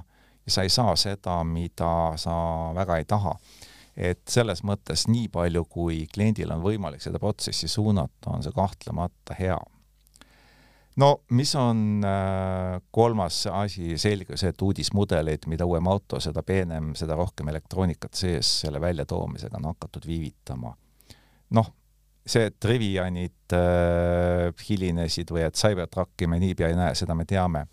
[0.45, 2.36] ja sa ei saa seda, mida sa
[2.77, 3.33] väga ei taha.
[3.97, 9.33] Et selles mõttes nii palju, kui kliendil on võimalik seda protsessi suunata, on see kahtlemata
[9.39, 9.57] hea
[10.97, 16.93] no mis on äh, kolmas asi, selge see, et uudismudeleid, mida uuem auto, seda peenem,
[16.97, 20.73] seda rohkem elektroonikat sees, selle väljatoomisega on hakatud viivitama.
[21.57, 21.69] noh,
[22.25, 27.67] see, et Rivianid äh, hilinesid või et Cybertrucki me niipea ei näe, seda me teame.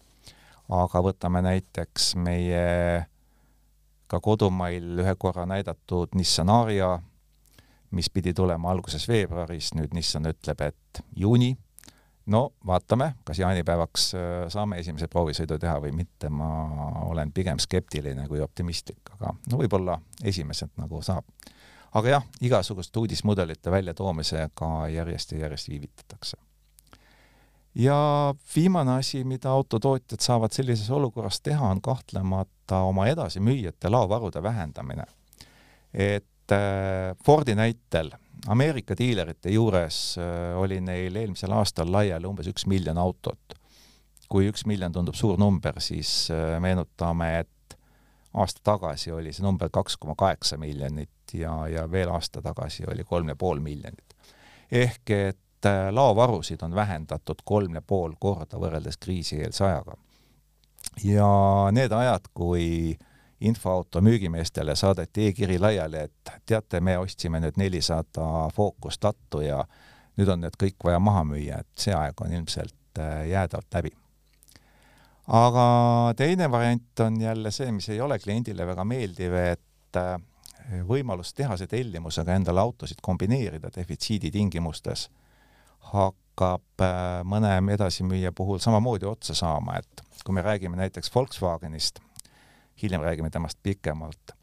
[0.69, 3.05] aga võtame näiteks meie
[4.09, 6.99] ka kodumail ühe korra näidatud Nissan Aria,
[7.91, 11.55] mis pidi tulema alguses veebruaris, nüüd Nissan ütleb, et juuni
[12.27, 16.49] no vaatame, kas jaanipäevaks äh, saame esimese proovisõidu teha või mitte, ma
[17.11, 21.25] olen pigem skeptiline kui optimistlik, aga no võib-olla esimesed nagu saab.
[21.95, 26.37] aga jah, igasuguste uudismudelite väljatoomisega järjest ja järjest viivitatakse.
[27.75, 35.05] ja viimane asi, mida autotootjad saavad sellises olukorras teha, on kahtlemata oma edasimüüjate laovarude vähendamine.
[35.95, 38.11] et äh, Fordi näitel
[38.47, 43.55] Ameerika diilerite juures äh, oli neil eelmisel aastal laiali umbes üks miljon autot.
[44.29, 47.77] kui üks miljon tundub suur number, siis äh, meenutame, et
[48.35, 53.05] aasta tagasi oli see number kaks koma kaheksa miljonit ja, ja veel aasta tagasi oli
[53.05, 54.17] kolm ja pool miljonit.
[54.73, 59.97] ehk et äh, laovarusid on vähendatud kolm ja pool korda võrreldes kriisieelse ajaga.
[61.05, 61.33] ja
[61.73, 68.49] need ajad, kui äh, infoauto müügimeestele saadeti e-kiri laiali, et teate, me ostsime nüüd nelisada
[68.55, 69.65] Focus Tattu ja
[70.19, 73.91] nüüd on need kõik vaja maha müüa, et see aeg on ilmselt äh, jäädavalt läbi.
[75.27, 75.67] aga
[76.17, 80.17] teine variant on jälle see, mis ei ole kliendile väga meeldiv, et äh,
[80.89, 85.09] võimalus tehase tellimusega endale autosid kombineerida defitsiidi tingimustes
[85.93, 92.01] hakkab äh, mõne edasimüüja puhul samamoodi otsa saama, et kui me räägime näiteks Volkswagenist,
[92.83, 94.35] hiljem räägime temast pikemalt,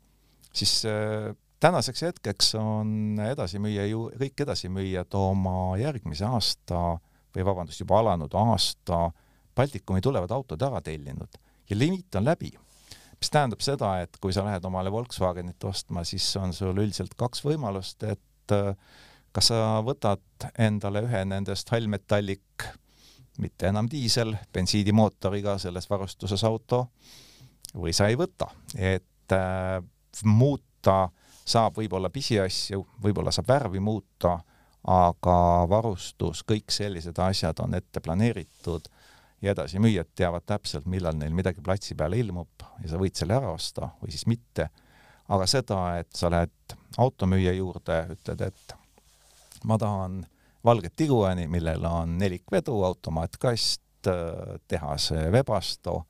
[0.54, 6.82] siis äh, tänaseks hetkeks on edasimüüja ju, kõik edasimüüjad oma järgmise aasta
[7.36, 9.10] või vabandust, juba alanud aasta
[9.56, 11.38] Baltikumi tulevad autod ära tellinud
[11.70, 12.52] ja limiit on läbi.
[13.22, 17.44] mis tähendab seda, et kui sa lähed omale Volkswagenit ostma, siis on sul üldiselt kaks
[17.46, 18.74] võimalust, et äh,
[19.32, 22.66] kas sa võtad endale ühe nendest hallmetallik,
[23.38, 26.88] mitte enam diisel, bensiinimootoriga selles varustuses auto
[27.78, 29.80] või sa ei võta, et äh,
[30.28, 31.10] muuta
[31.46, 34.38] saab võib-olla pisiasju, võib-olla saab värvi muuta,
[34.88, 35.38] aga
[35.70, 38.88] varustus, kõik sellised asjad on ette planeeritud
[39.42, 43.52] ja edasimüüjad teavad täpselt, millal neil midagi platsi peale ilmub ja sa võid selle ära
[43.54, 44.70] osta või siis mitte.
[45.32, 48.74] aga seda, et sa lähed automüüja juurde, ütled, et
[49.64, 50.26] ma tahan
[50.66, 56.04] valget Tiguani, millel on nelikvedu, automaatkast, äh, tehase Webasto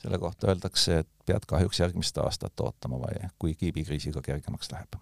[0.00, 4.96] selle kohta öeldakse, et pead kahjuks järgmist aastat ootama või kui kiibikriisiga kergemaks läheb.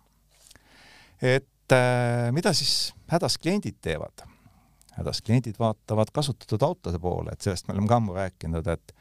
[1.23, 4.27] et äh, mida siis hädas kliendid teevad?
[4.99, 8.95] hädas kliendid vaatavad kasutatud autode poole, et sellest me oleme ka ammu rääkinud, et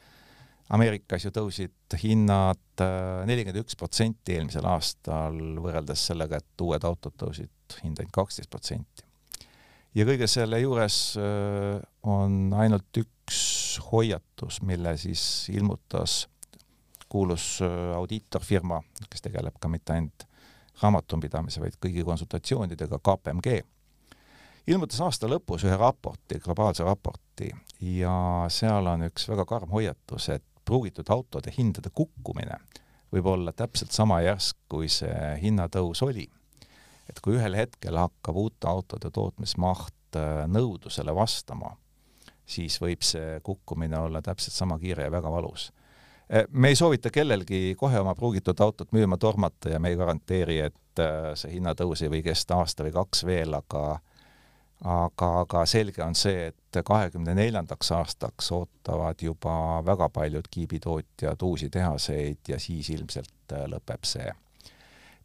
[0.68, 7.14] Ameerikas ju tõusid hinnad äh, nelikümmend üks protsenti eelmisel aastal võrreldes sellega, et uued autod
[7.16, 9.06] tõusid hinda ainult kaksteist protsenti.
[9.96, 13.17] ja kõige selle juures äh, on ainult üks
[13.92, 16.28] hoiatus, mille siis ilmutas
[17.08, 20.26] kuulus äh, audiitorfirma, kes tegeleb ka mitte ainult
[20.82, 23.62] raamatupidamise, vaid kõigi konsultatsioonidega, KPMG
[24.68, 27.48] ilmutas aasta lõpus ühe raporti, globaalse raporti
[27.80, 32.58] ja seal on üks väga karm hoiatus, et pruugitud autode hindade kukkumine
[33.12, 36.28] võib olla täpselt sama järsk, kui see hinnatõus oli.
[37.08, 41.70] et kui ühel hetkel hakkab uute autode tootmismaht äh, nõudlusele vastama,
[42.48, 45.68] siis võib see kukkumine olla täpselt sama kiire ja väga valus.
[46.34, 50.58] Äh, me ei soovita kellelgi kohe oma pruugitud autot müüma tormata ja me ei garanteeri,
[50.70, 53.84] et äh, see hinnatõus ei või kesta aasta või kaks veel, aga
[54.84, 61.70] aga, aga selge on see, et kahekümne neljandaks aastaks ootavad juba väga paljud kiibitootjad uusi
[61.70, 64.28] tehaseid ja siis ilmselt äh, lõpeb see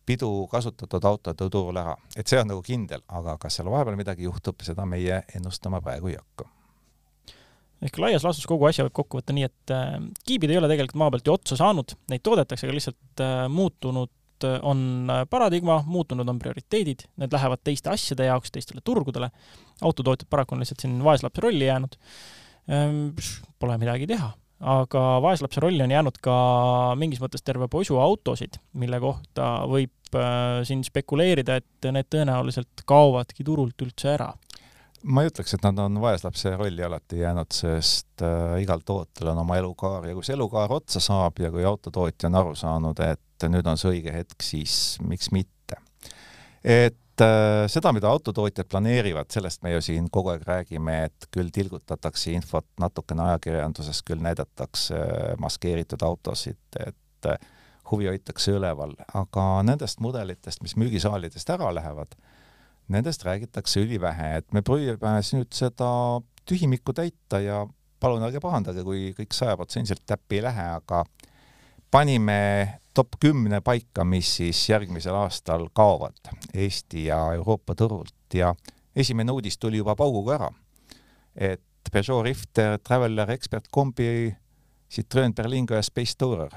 [0.06, 1.96] pidu kasutatud autode turul ära.
[2.16, 6.12] et see on nagu kindel, aga kas seal vahepeal midagi juhtub, seda meie ennustama praegu
[6.12, 6.50] ei hakka
[7.84, 9.96] ehk laias laastus kogu asja võib kokku võtta nii, et äh,
[10.28, 14.12] kiibid ei ole tegelikult maa pealt ju otsa saanud, neid toodetakse, aga lihtsalt äh, muutunud
[14.44, 19.30] Äh, on paradigma, muutunud on prioriteedid, need lähevad teiste asjade jaoks, teistele turgudele.
[19.82, 21.96] autotootjad paraku on lihtsalt siin vaeslapse rolli jäänud.
[22.70, 23.10] Ehm,
[23.60, 26.36] pole midagi teha, aga vaeslapse rolli on jäänud ka
[27.00, 29.92] mingis mõttes terve posu autosid, mille kohta võib
[30.64, 34.30] siin spekuleerida, et need tõenäoliselt kaovadki turult üldse ära
[35.04, 39.44] ma ei ütleks, et nad on vaeslapse rolli alati jäänud, sest äh, igal tootel on
[39.44, 43.48] oma elukaar ja kui see elukaar otsa saab ja kui autotootja on aru saanud, et
[43.52, 45.80] nüüd on see õige hetk, siis miks mitte.
[46.64, 51.52] et äh, seda, mida autotootjad planeerivad, sellest me ju siin kogu aeg räägime, et küll
[51.54, 57.52] tilgutatakse infot natukene ajakirjanduses, küll näidatakse äh, maskeeritud autosid, et äh,
[57.92, 62.16] huvi hoitakse üleval, aga nendest mudelitest, mis müügisaalidest ära lähevad,
[62.92, 65.90] nendest räägitakse ülivähe, et me proovime nüüd seda
[66.50, 67.64] tühimikku täita ja
[68.00, 71.04] palun ärge pahandage, kui kõik sajaprotsendiliselt täppi ei lähe, aga
[71.94, 78.54] panime top kümne paika, mis siis järgmisel aastal kaovad Eesti ja Euroopa turult ja
[78.96, 80.52] esimene uudis tuli juba pauguga ära.
[81.36, 84.36] et Peugeot Rifter, Traveller, Expert kombi,
[84.90, 86.54] Citroen Berlingo ja Space Tourer.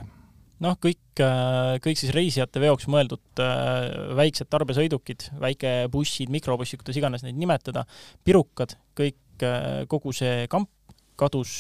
[0.64, 7.26] Noh, kõik, äh, kõik siis reisijate veoks mõeldud äh, väiksed tarbesõidukid, väikebussid, mikrobussid, kuidas iganes
[7.26, 7.84] neid nimetada,
[8.26, 10.70] pirukad, kõik, äh, kogu see kamp
[11.16, 11.50] kadus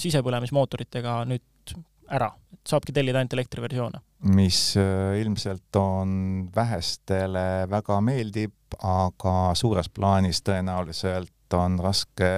[0.00, 1.72] sisepõlemismootoritega nüüd
[2.16, 2.30] ära,
[2.64, 3.98] saabki tellida ainult elektriversioone.
[4.32, 4.78] mis
[5.20, 6.14] ilmselt on
[6.54, 12.30] vähestele väga meeldib, aga suures plaanis tõenäoliselt on raske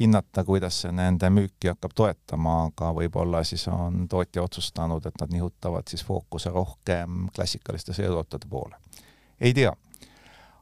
[0.00, 5.32] hinnata, kuidas see nende müüki hakkab toetama, aga võib-olla siis on tootja otsustanud, et nad
[5.32, 8.76] nihutavad siis fookuse rohkem klassikaliste sõiduautode poole.
[9.40, 9.72] ei tea.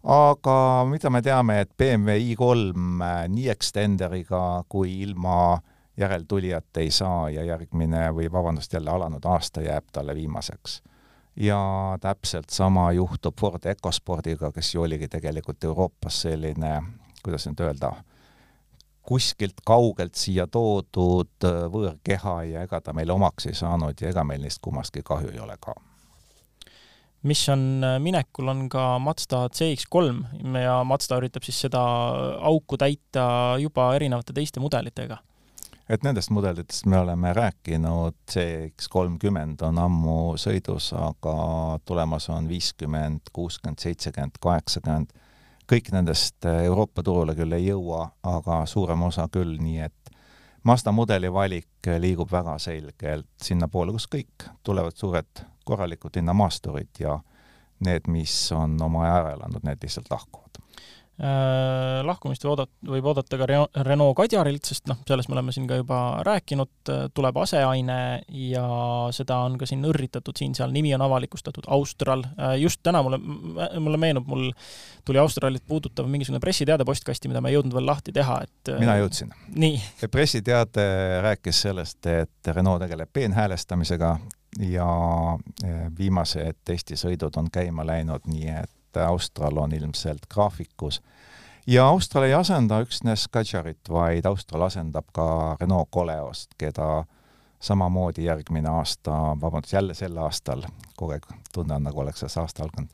[0.02, 5.58] aga mida me teame, et BMW i3 äh, nii Extenderiga kui ilma
[5.96, 10.82] järeltulijat ei saa ja järgmine või vabandust, jälle alanud aasta jääb talle viimaseks.
[11.36, 16.82] ja täpselt sama juhtub Ford EcoSpordiga, kes ju oligi tegelikult Euroopas selline,
[17.22, 17.92] kuidas nüüd öelda,
[19.06, 24.24] kuskilt kaugelt siia toodud äh, võõrkeha ja ega ta meile omaks ei saanud ja ega
[24.24, 25.74] meil neist kummastki kahju ei ole ka
[27.26, 31.82] mis on äh, minekul, on ka Mazda CX-3 ja Mazda üritab siis seda
[32.50, 35.18] auku täita juba erinevate teiste mudelitega
[35.88, 41.36] et nendest mudelitest me oleme rääkinud, CX kolmkümmend on ammu sõidus, aga
[41.86, 45.14] tulemas on viiskümmend, kuuskümmend, seitsekümmend, kaheksakümmend.
[45.66, 50.12] Kõik nendest Euroopa turule küll ei jõua, aga suurem osa küll, nii et
[50.66, 57.12] Mazda mudeli valik liigub väga selgelt sinnapoole, kus kõik tulevad suured korralikud linnamaasturid ja
[57.86, 60.58] need, mis on oma aja ära elanud, need lihtsalt lahkuvad.
[60.58, 60.65] Äh,
[61.16, 63.46] lahkumist võib oodata, võib oodata ka
[63.86, 67.98] Renault Kadjarilt, sest noh, sellest me oleme siin ka juba rääkinud, tuleb aseaine
[68.28, 68.66] ja
[69.16, 73.18] seda on ka siin õrritatud siin-seal, nimi on avalikustatud, Austral, äh, just täna mulle,
[73.80, 74.50] mulle meenub, mul
[75.08, 78.80] tuli Australit puudutav mingisugune pressiteade postkasti, mida ma ei jõudnud veel lahti teha, et äh,
[78.84, 79.32] mina jõudsin.
[79.56, 79.80] nii.
[80.12, 80.86] pressiteade
[81.24, 84.18] rääkis sellest, et Renault tegeleb peenhäälestamisega
[84.68, 84.88] ja
[85.98, 91.02] viimased testisõidud on käima läinud, nii et et Austral on ilmselt graafikus.
[91.66, 97.04] ja Austral ei asenda üksnes Kadžarit, vaid Austral asendab ka Renault Coleost, keda
[97.60, 100.62] samamoodi järgmine aasta, vabandust, jälle sel aastal,
[100.96, 102.90] kogu aeg tunne on, nagu oleks see aasta alganud,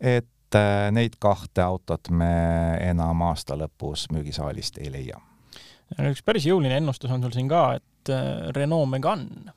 [0.00, 2.32] et äh, neid kahte autot me
[2.80, 5.20] enam aasta lõpus müügisaalist ei leia.
[6.10, 8.14] üks päris jõuline ennustus on sul siin ka, et
[8.56, 9.54] Renault Megane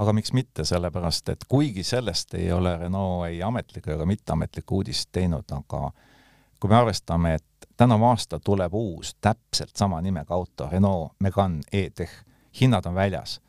[0.00, 5.10] aga miks mitte, sellepärast et kuigi sellest ei ole Renault ei ametlikku ega mitteametlikku uudist
[5.12, 5.90] teinud, aga
[6.60, 12.12] kui me arvestame, et tänavu aasta tuleb uus täpselt sama nimega auto, Renault Megane E-Tech,
[12.60, 13.40] hinnad on väljas,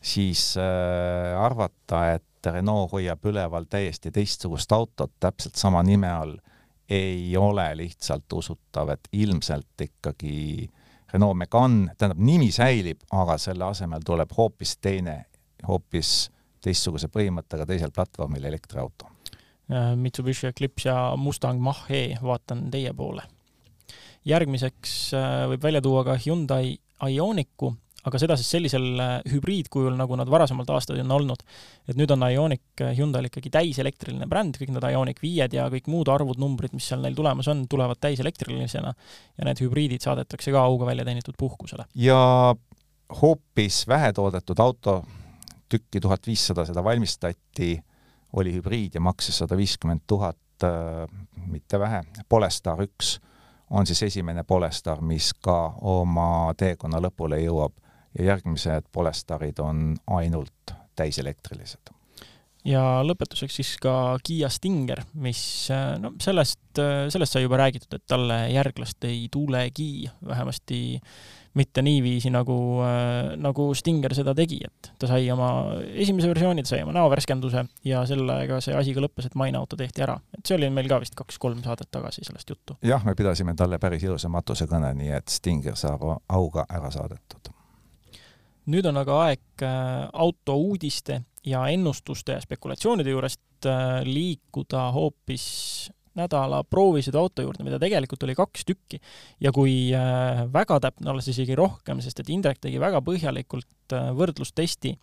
[0.00, 6.36] siis äh, arvata, et Renault hoiab üleval täiesti teistsugust autot täpselt sama nime all,
[6.88, 10.68] ei ole lihtsalt usutav, et ilmselt ikkagi
[11.12, 15.24] Renault Megane, tähendab, nimi säilib, aga selle asemel tuleb hoopis teine
[15.68, 16.30] hoopis
[16.66, 19.10] teistsuguse põhimõttega teisel platvormil elektriauto.
[19.70, 23.22] Äh, Mitsubishi Eclipse ja Mustang Mach-E, vaatan teie poole.
[24.26, 26.72] järgmiseks äh, võib välja tuua ka Hyundai
[27.06, 27.68] Ioniqu,
[28.06, 31.42] aga seda siis sellisel äh, hübriidkujul, nagu nad varasemalt aastaid on olnud.
[31.88, 36.10] et nüüd on Ioniq Hyundai'l ikkagi täiselektriline bränd, kõik need Ioniq viied ja kõik muud
[36.14, 40.90] arvud, numbrid, mis seal neil tulemas on, tulevad täiselektrilisena ja need hübriidid saadetakse ka auga
[40.90, 41.86] välja teenitud puhkusele.
[41.94, 42.54] ja
[43.22, 45.02] hoopis vähetoodetud auto
[45.68, 47.76] tükki, tuhat viissada seda valmistati,
[48.36, 51.06] oli hübriid ja maksis sada viiskümmend tuhat, äh,
[51.46, 53.16] mitte vähe, Polestar üks
[53.70, 57.74] on siis esimene Polestar, mis ka oma teekonna lõpule jõuab.
[58.18, 61.92] Ja järgmised Polestarid on ainult täiselektrilised.
[62.66, 67.92] Ja lõpetuseks siis ka Kiia Stinger, mis äh, no sellest, äh, sellest sai juba räägitud,
[67.94, 70.80] et talle järglast ei tulegi, vähemasti
[71.56, 75.50] mitte niiviisi, nagu, äh, nagu Stinger seda tegi, et ta sai oma
[75.88, 79.78] esimese versiooni, ta sai oma näovärskenduse ja sellega see asi ka lõppes, et maine auto
[79.78, 80.18] tehti ära.
[80.36, 82.76] et see oli meil ka vist kaks-kolm saadet tagasi sellest juttu.
[82.82, 87.52] jah, me pidasime talle päris ilusa matusekõne, nii et Stinger saab auga ära saadetud.
[88.66, 95.46] nüüd on aga aeg äh, auto uudiste ja ennustuste ja spekulatsioonide juurest äh, liikuda hoopis
[96.16, 99.00] nädala proovisõiduauto juurde, mida tegelikult oli kaks tükki.
[99.40, 103.94] ja kui äh, väga täpne olla, siis isegi rohkem, sest et Indrek tegi väga põhjalikult
[103.94, 104.96] äh, võrdlustesti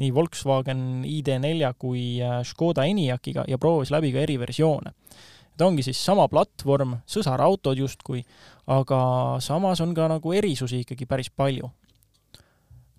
[0.00, 4.94] nii Volkswagen ID4 kui äh, Škoda Enyaq'iga ja proovis läbi ka eri versioone.
[5.56, 8.22] ta ongi siis sama platvorm, sõsarautod justkui,
[8.66, 11.70] aga samas on ka nagu erisusi ikkagi päris palju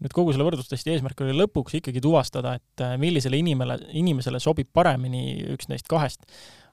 [0.04, 5.54] nüüd kogu selle võrdlustesti eesmärk oli lõpuks ikkagi tuvastada, et millisele inimele, inimesele sobib paremini
[5.54, 6.28] üks neist kahest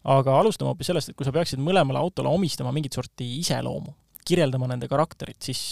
[0.08, 3.92] aga alustame hoopis sellest, et kui sa peaksid mõlemale autole omistama mingit sorti iseloomu,
[4.26, 5.62] kirjeldama nende karakterit, siis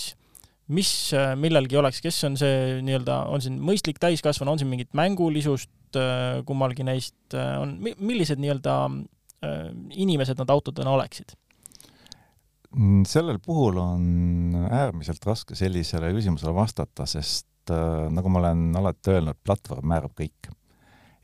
[0.74, 4.92] mis äh, millelgi oleks, kes on see nii-öelda, on siin mõistlik täiskasvanu, on siin mingit
[4.98, 8.80] mängulisust äh, kummalgi neist, äh, on, millised nii-öelda
[9.94, 11.36] inimesed nad autodena oleksid?
[12.74, 19.38] Mm, sellel puhul on äärmiselt raske sellisele küsimusele vastata, sest nagu ma olen alati öelnud,
[19.46, 20.48] platvorm määrab kõik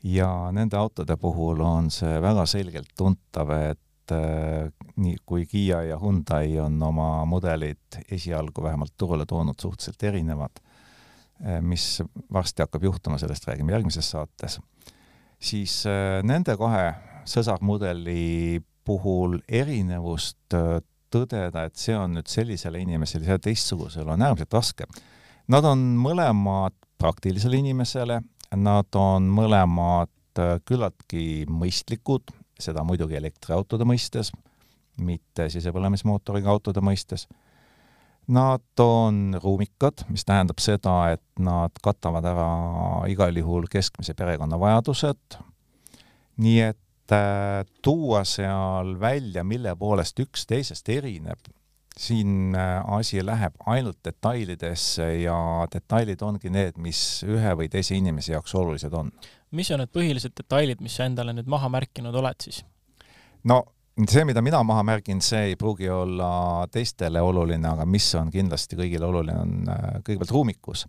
[0.05, 4.69] ja nende autode puhul on see väga selgelt tuntav, et äh,
[5.01, 11.61] nii kui Kiia ja Hyundai on oma mudelid esialgu vähemalt turule toonud suhteliselt erinevad äh,,
[11.61, 14.59] mis varsti hakkab juhtuma, sellest räägime järgmises saates,
[15.41, 16.91] siis äh, nende kahe
[17.25, 20.77] sõsarmudeli puhul erinevust äh,
[21.15, 24.87] tõdeda, et see on nüüd sellisele inimesele ja teistsugusele, on äärmiselt raske.
[25.49, 28.19] Nad on mõlemad praktilisele inimesele
[28.55, 32.31] Nad on mõlemad äh, küllaltki mõistlikud,
[32.61, 34.31] seda muidugi elektriautode mõistes,
[35.01, 37.27] mitte sisepõlemismootoriga autode mõistes.
[38.27, 42.47] Nad on ruumikad, mis tähendab seda, et nad katavad ära
[43.11, 45.37] igal juhul keskmise perekonna vajadused,
[46.41, 51.51] nii et äh, tuua seal välja, mille poolest üks teisest erineb,
[51.99, 55.37] siin äh, asi läheb ainult detailidesse ja
[55.73, 59.11] detailid ongi need, mis ühe või teise inimese jaoks olulised on.
[59.51, 62.63] mis on need põhilised detailid, mis sa endale nüüd maha märkinud oled siis?
[63.43, 63.61] no
[64.09, 68.79] see, mida mina maha märgin, see ei pruugi olla teistele oluline, aga mis on kindlasti
[68.79, 70.87] kõigile oluline, on äh, kõigepealt ruumikus.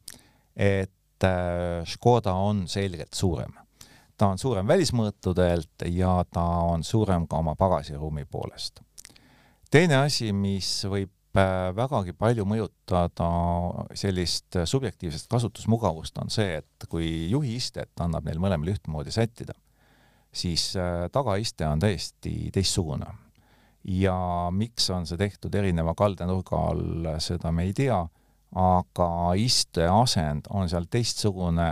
[0.57, 3.55] et äh, Škoda on selgelt suurem.
[4.17, 8.83] ta on suurem välismõõtudelt ja ta on suurem ka oma pagasiruumi poolest
[9.71, 13.29] teine asi, mis võib äh, vägagi palju mõjutada
[13.97, 19.57] sellist subjektiivset kasutusmugavust, on see, et kui juhiistet annab neil mõlemal ühtmoodi sättida,
[20.33, 23.13] siis äh, tagaiste on täiesti teistsugune.
[23.87, 28.01] ja miks on see tehtud erineva kaldenurga all, seda me ei tea,
[28.57, 31.69] aga isteasend on seal teistsugune,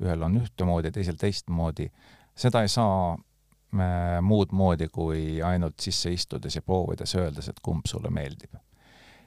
[0.00, 1.90] ühel on ühtemoodi, teisel teistmoodi,
[2.38, 3.16] seda ei saa
[4.22, 8.56] muud moodi kui ainult sisse istudes ja proovides, öeldes, et kumb sulle meeldib.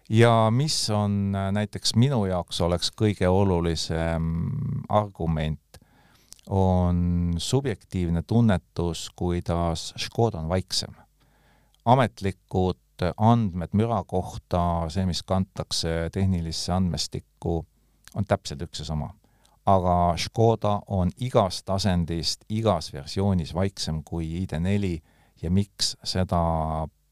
[0.10, 4.24] ja mis on äh, näiteks minu jaoks oleks kõige olulisem
[4.90, 5.60] argument,
[6.50, 10.94] on subjektiivne tunnetus, kuidas Škoda on vaiksem.
[11.86, 12.78] ametlikud
[13.18, 17.66] andmed müra kohta, see, mis kantakse tehnilisse andmestikku,
[18.16, 19.14] on täpselt üks ja sama.
[19.70, 24.96] Aga Škoda on igast asendist igas versioonis vaiksem kui ID4
[25.44, 26.42] ja miks, seda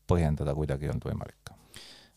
[0.10, 1.52] põhjendada kuidagi ei olnud võimalik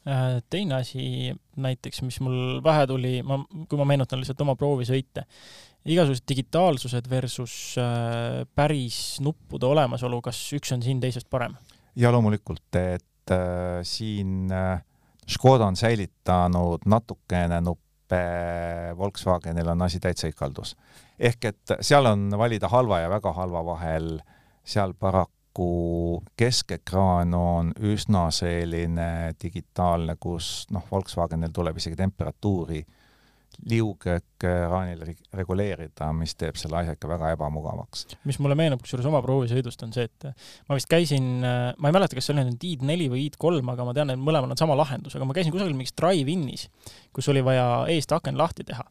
[0.08, 5.26] äh, teine asi näiteks, mis mul pähe tuli, ma, kui ma meenutan lihtsalt oma proovisõite,
[5.84, 11.56] igasugused digitaalsused versus äh, päris nuppude olemasolu, kas üks on siin teisest parem?
[11.96, 14.80] ja loomulikult, et äh, siin äh,
[15.32, 17.91] Škoda on säilitanud natukene nuppe,
[18.96, 20.76] Volkswagenil on asi täitsa ikaldus.
[21.18, 24.18] ehk et seal on valida halva ja väga halva vahel,
[24.64, 33.01] seal paraku keskekraan on üsna selline digitaalne, kus noh, Volkswagenil tuleb isegi temperatuuri äh,
[33.70, 35.04] liugekraanil
[35.36, 38.06] reguleerida, mis teeb selle asja ikka väga ebamugavaks.
[38.28, 40.28] mis mulle meenub kusjuures oma proovisõidust, on see, et
[40.68, 43.96] ma vist käisin, ma ei mäleta, kas see oli nüüd ID4 või ID3, aga ma
[43.96, 46.68] tean, et mõlemal on sama lahendus, aga ma käisin kusagil mingis drive-in'is,
[47.14, 48.88] kus oli vaja eest aken lahti teha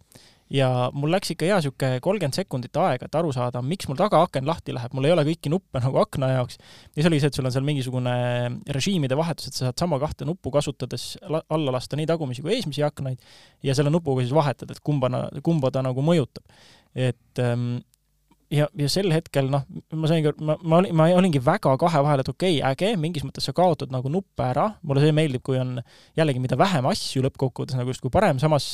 [0.52, 4.48] ja mul läks ikka hea sihuke kolmkümmend sekundit aega, et aru saada, miks mul tagaaken
[4.48, 6.60] lahti läheb, mul ei ole kõiki nuppe nagu akna jaoks.
[6.96, 8.16] ja see oligi see, et sul on seal mingisugune
[8.78, 12.84] režiimide vahetus, et sa saad sama kahte nuppu kasutades alla lasta nii tagumisi kui eesmisi
[12.86, 13.22] aknaid
[13.64, 15.12] ja selle nupuga siis vahetad, et kumba,
[15.44, 16.44] kumba ta nagu mõjutab.
[16.96, 17.80] et ähm,
[18.52, 19.64] ja, ja sel hetkel noh,
[19.96, 23.26] ma sain, ma, ma olin, ma olingi väga kahe vahel, et okei okay,, äge, mingis
[23.28, 25.78] mõttes sa kaotad nagu nuppe ära, mulle see meeldib, kui on
[26.20, 28.74] jällegi, mida vähem asju lõppkokkuvõttes nagu justkui parem, samas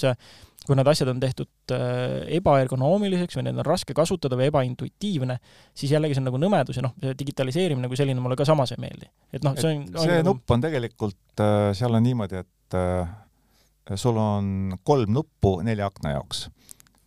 [0.68, 5.38] kui need asjad on tehtud äh, ebaergonoomiliseks või neid on raske kasutada või ebaintuitiivne,
[5.78, 8.74] siis jällegi see on nagu nõmedus ja noh, see digitaliseerimine kui selline mulle ka samas
[8.76, 9.08] ei meeldi.
[9.32, 12.78] et noh, see on see on, nagu nupp on tegelikult, äh, seal on niimoodi, et
[12.82, 16.48] äh, sul on kolm nuppu nelja akna jaoks.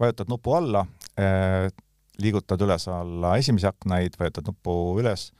[0.00, 0.86] vajutad nupu alla,
[2.20, 5.30] liigutad üles-alla esimesi aknaid, vajutad nupu üles,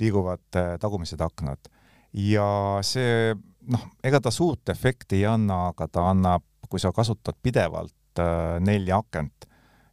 [0.00, 1.70] liiguvad tagumised aknad.
[2.12, 2.48] ja
[2.86, 3.34] see
[3.68, 8.58] noh, ega ta suurt efekti ei anna, aga ta annab kui sa kasutad pidevalt äh,
[8.60, 9.48] nelja akent,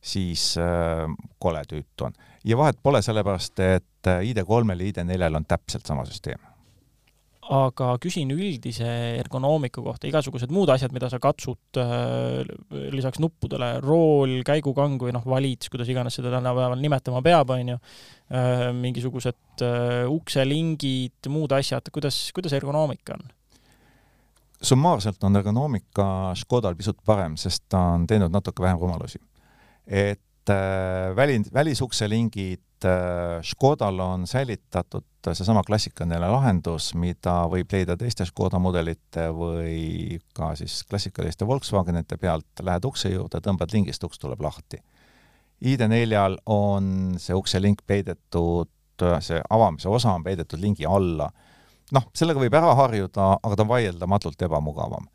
[0.05, 1.07] siis äh,
[1.39, 2.17] kole tüütu on.
[2.43, 6.41] ja vahet pole, sellepärast et äh, ID3-l ja ID4-l on täpselt sama süsteem
[7.53, 8.87] aga küsin üldise
[9.19, 12.41] ergonoomika kohta, igasugused muud asjad, mida sa katsud äh,
[12.93, 17.77] lisaks nuppudele, rool, käigukang või noh, valits, kuidas iganes seda tänapäeval nimetama peab, on ju
[17.77, 23.33] äh,, mingisugused äh, ukselingid, muud asjad, kuidas, kuidas ergonoomika on?
[24.65, 26.07] summaarselt on ergonoomika
[26.39, 29.19] Škodal pisut parem, sest ta on teinud natuke vähem rumalusi.
[29.85, 30.49] et
[31.15, 39.29] väli, välisukselingid äh, Škodal on säilitatud seesama klassikaline lahendus, mida võib leida teiste Škoda mudelite
[39.33, 44.81] või ka siis klassikaliste Volkswagenite pealt, lähed ukse juurde, tõmbad lingist, uks tuleb lahti.
[45.65, 48.69] ID4-l on see ukselink peidetud,
[49.25, 51.31] see avamise osa on peidetud lingi alla
[51.93, 55.07] noh, sellega võib ära harjuda, aga ta on vaieldamatult ebamugavam.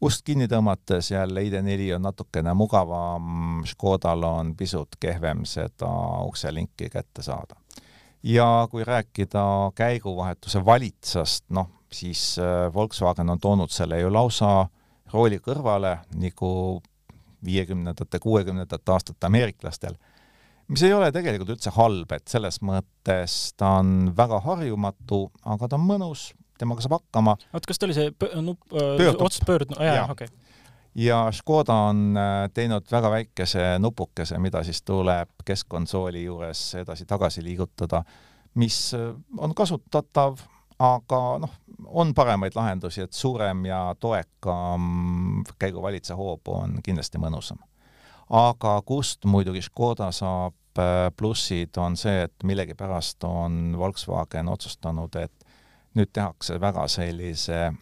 [0.00, 5.90] Ust kinni tõmmates jälle ID4 on natukene mugavam, Škodal on pisut kehvem seda
[6.24, 7.56] ukselinki kätte saada.
[8.22, 14.66] ja kui rääkida käiguvahetuse valitsast, noh, siis äh, Volkswagen on toonud selle ju lausa
[15.12, 16.82] rooli kõrvale, nagu
[17.44, 19.94] viiekümnendate, kuuekümnendate aastate ameeriklastel
[20.68, 25.78] mis ei ole tegelikult üldse halb, et selles mõttes ta on väga harjumatu, aga ta
[25.78, 27.36] on mõnus, temaga saab hakkama.
[27.52, 28.10] oot, kas ta oli see
[28.42, 30.28] nupp äh,, otsast pöörd-, jaa, okei.
[30.94, 38.04] Ja Škoda on äh, teinud väga väikese nupukese, mida siis tuleb keskkonsooli juures edasi-tagasi liigutada,
[38.54, 40.38] mis äh, on kasutatav,
[40.78, 47.58] aga noh, on paremaid lahendusi, et suurem ja toekam käiguvalitse hoob on kindlasti mõnusam.
[48.30, 55.43] Aga kust muidugi Škoda saab äh, plussid, on see, et millegipärast on Volkswagen otsustanud, et
[55.94, 57.72] nüüd tehakse väga sellise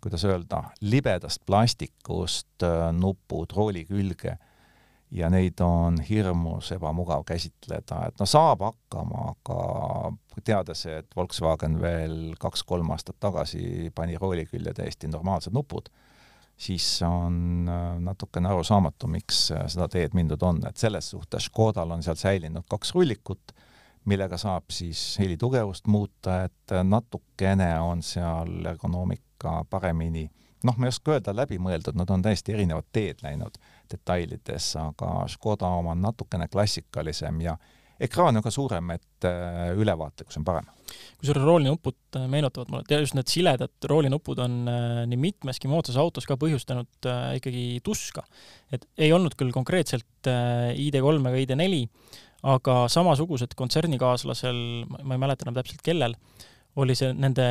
[0.00, 4.36] kuidas öelda, libedast plastikust äh, nupud rooli külge
[5.10, 12.36] ja neid on hirmus ebamugav käsitleda, et no saab hakkama, aga teades, et Volkswagen veel
[12.40, 15.88] kaks-kolm aastat tagasi pani rooli külje täiesti normaalsed nupud
[16.58, 21.94] siis on äh, natukene arusaamatu, miks äh, seda teed mindud on, et selles suhtes Škodal
[21.94, 23.54] on seal säilinud kaks rullikut,
[24.08, 30.28] millega saab siis helitugevust muuta, et natukene on seal ergonoomika paremini
[30.64, 33.58] noh, ma ei oska öelda läbimõeldud, nad on täiesti erinevad teed läinud
[33.90, 37.56] detailides, aga Škoda oma on natukene klassikalisem ja
[38.00, 40.68] ekraan on ka suurem, et äh, ülevaatlikkus on parem.
[41.18, 46.26] kusjuures roolinupud äh, meenutavad mulle, just need siledad roolinupud on äh, nii mitmeski moodsas autos
[46.26, 48.22] ka põhjustanud ikkagi tuska.
[48.72, 51.82] et ei olnud küll konkreetselt ID3 ega ID4,
[52.46, 54.60] aga samasugused kontsernikaaslasel,
[55.02, 56.14] ma ei mäleta enam täpselt, kellel,
[56.78, 57.46] oli see nende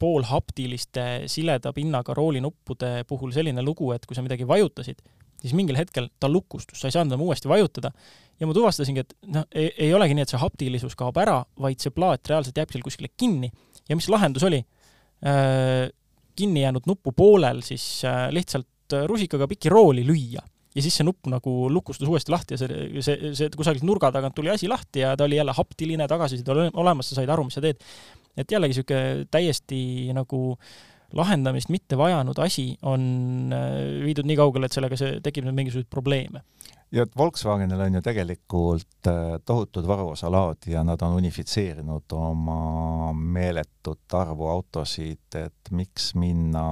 [0.00, 4.98] poolhaptiliste sileda pinnaga roolinuppude puhul selline lugu, et kui sa midagi vajutasid,
[5.40, 7.92] siis mingil hetkel ta lukustus, sa ei saanud enam uuesti vajutada.
[8.40, 11.92] Ja ma tuvastasingi, et noh, ei olegi nii, et see haptilisus kaob ära, vaid see
[11.94, 13.52] plaat reaalselt jääb seal kuskile kinni.
[13.88, 14.62] Ja mis lahendus oli?
[15.20, 15.90] Äh,
[16.36, 20.40] kinni jäänud nupu poolel siis äh, lihtsalt rusikaga piki rooli lüüa
[20.74, 24.36] ja siis see nupp nagu lukustus uuesti lahti ja see, see, see kusagilt nurga tagant
[24.36, 27.58] tuli asi lahti ja ta oli jälle haptiline, tagasiside oli olemas, sa said aru, mis
[27.58, 27.82] sa teed.
[28.38, 29.80] et jällegi niisugune täiesti
[30.14, 30.58] nagu
[31.18, 33.50] lahendamist mitte vajanud asi on
[34.04, 36.44] viidud nii kaugele, et sellega see tekib nüüd mingisuguseid probleeme
[36.92, 44.14] ja et Volkswagenil on ju tegelikult äh, tohutud varuosalaod ja nad on unifitseerinud oma meeletut
[44.18, 46.64] arvu autosid, et miks minna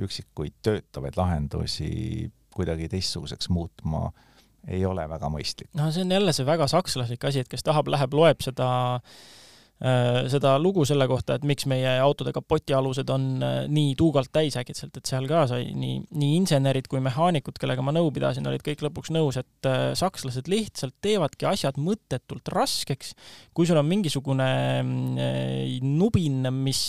[0.00, 4.08] üksikuid töötavaid lahendusi kuidagi teistsuguseks muutma,
[4.68, 5.70] ei ole väga mõistlik.
[5.76, 9.24] no see on jälle see väga sakslaslik asi, et kes tahab, läheb, loeb seda äh,
[9.82, 14.54] Äh, seda lugu selle kohta, et miks meie autode kapotialused on äh, nii tuugalt täis
[14.56, 18.62] äkitselt, et seal ka sai nii, nii insenerid kui mehaanikud, kellega ma nõu pidasin, olid
[18.64, 23.16] kõik lõpuks nõus, et äh, sakslased lihtsalt teevadki asjad mõttetult raskeks.
[23.52, 24.46] kui sul on mingisugune
[25.82, 26.84] nubin, mis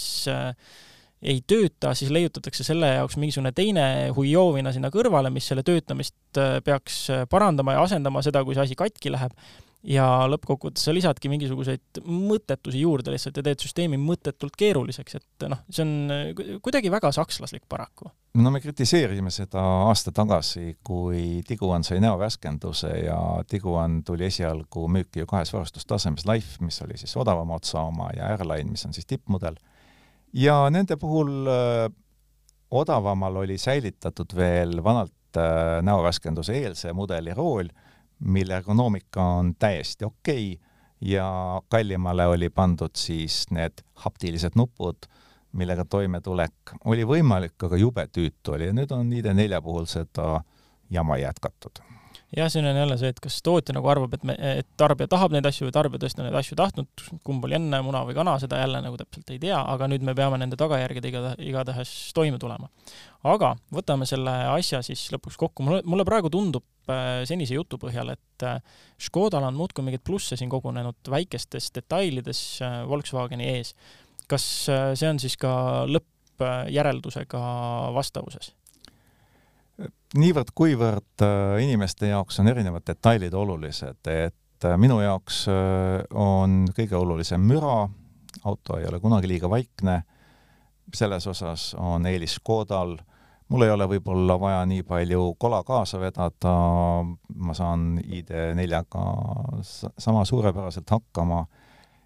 [1.25, 6.99] ei tööta, siis leiutatakse selle jaoks mingisugune teine huijoovina sinna kõrvale, mis selle töötamist peaks
[7.31, 9.33] parandama ja asendama seda, kui see asi katki läheb
[9.85, 15.61] ja lõppkokkuvõttes sa lisadki mingisuguseid mõttetusi juurde lihtsalt ja teed süsteemi mõttetult keeruliseks, et noh,
[15.69, 18.09] see on kuidagi väga sakslaslik paraku.
[18.41, 23.19] no me kritiseerisime seda aasta tagasi, kui Tiguan sai näovärskenduse ja
[23.49, 28.33] Tiguan tuli esialgu müüki ju kahes varustustasemes, Life, mis oli siis odavama otsa oma, ja
[28.33, 29.59] Airline, mis on siis tippmudel.
[30.33, 31.89] Ja nende puhul öö,
[32.71, 35.13] odavamal oli säilitatud veel vanalt
[35.81, 37.67] näovärskenduse eelse mudeli rool
[38.19, 40.65] mille ergonoomika on täiesti okei okay,
[41.01, 45.07] ja kallimale oli pandud siis need haptilised nupud,
[45.51, 48.69] millega toimetulek oli võimalik, aga jube tüütu oli.
[48.71, 50.41] Ja nüüd on ID4 puhul seda
[50.89, 51.83] jama jätkatud
[52.35, 55.33] jah, siin on jälle see, et kas tootja nagu arvab, et me, et tarbija tahab
[55.35, 58.35] neid asju või tarbija tõesti on neid asju tahtnud, kumb oli enne, muna või kana,
[58.41, 62.69] seda jälle nagu täpselt ei tea, aga nüüd me peame nende tagajärgedega igatahes toime tulema.
[63.25, 68.11] aga võtame selle asja siis lõpuks kokku, mulle, mulle praegu tundub äh, senise jutu põhjal,
[68.15, 68.59] et äh,
[69.01, 73.75] Škodal on muudkui mingeid plusse siin kogunenud väikestes detailides äh, Volkswageni ees.
[74.27, 77.41] kas see on siis ka lõppjäreldusega
[77.93, 78.53] vastavuses?
[80.15, 86.97] Niivõrd-kuivõrd äh, inimeste jaoks on erinevad detailid olulised, et äh, minu jaoks äh, on kõige
[86.99, 87.83] olulisem müra,
[88.45, 89.99] auto ei ole kunagi liiga vaikne,
[90.95, 92.95] selles osas on eelis Škodal,
[93.51, 96.55] mul ei ole võib-olla vaja nii palju kola kaasa vedada,
[97.35, 99.05] ma saan ID4-ga
[99.61, 101.45] sama suurepäraselt hakkama.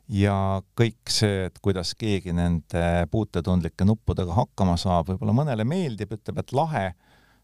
[0.10, 6.42] Ja kõik see, et kuidas keegi nende puutetundlike nuppudega hakkama saab, võib-olla mõnele meeldib, ütleb,
[6.42, 6.88] et lahe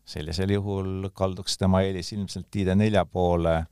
[0.06, 3.66] sellisel juhul kalduks tema eelis ilmselt ID4 poole.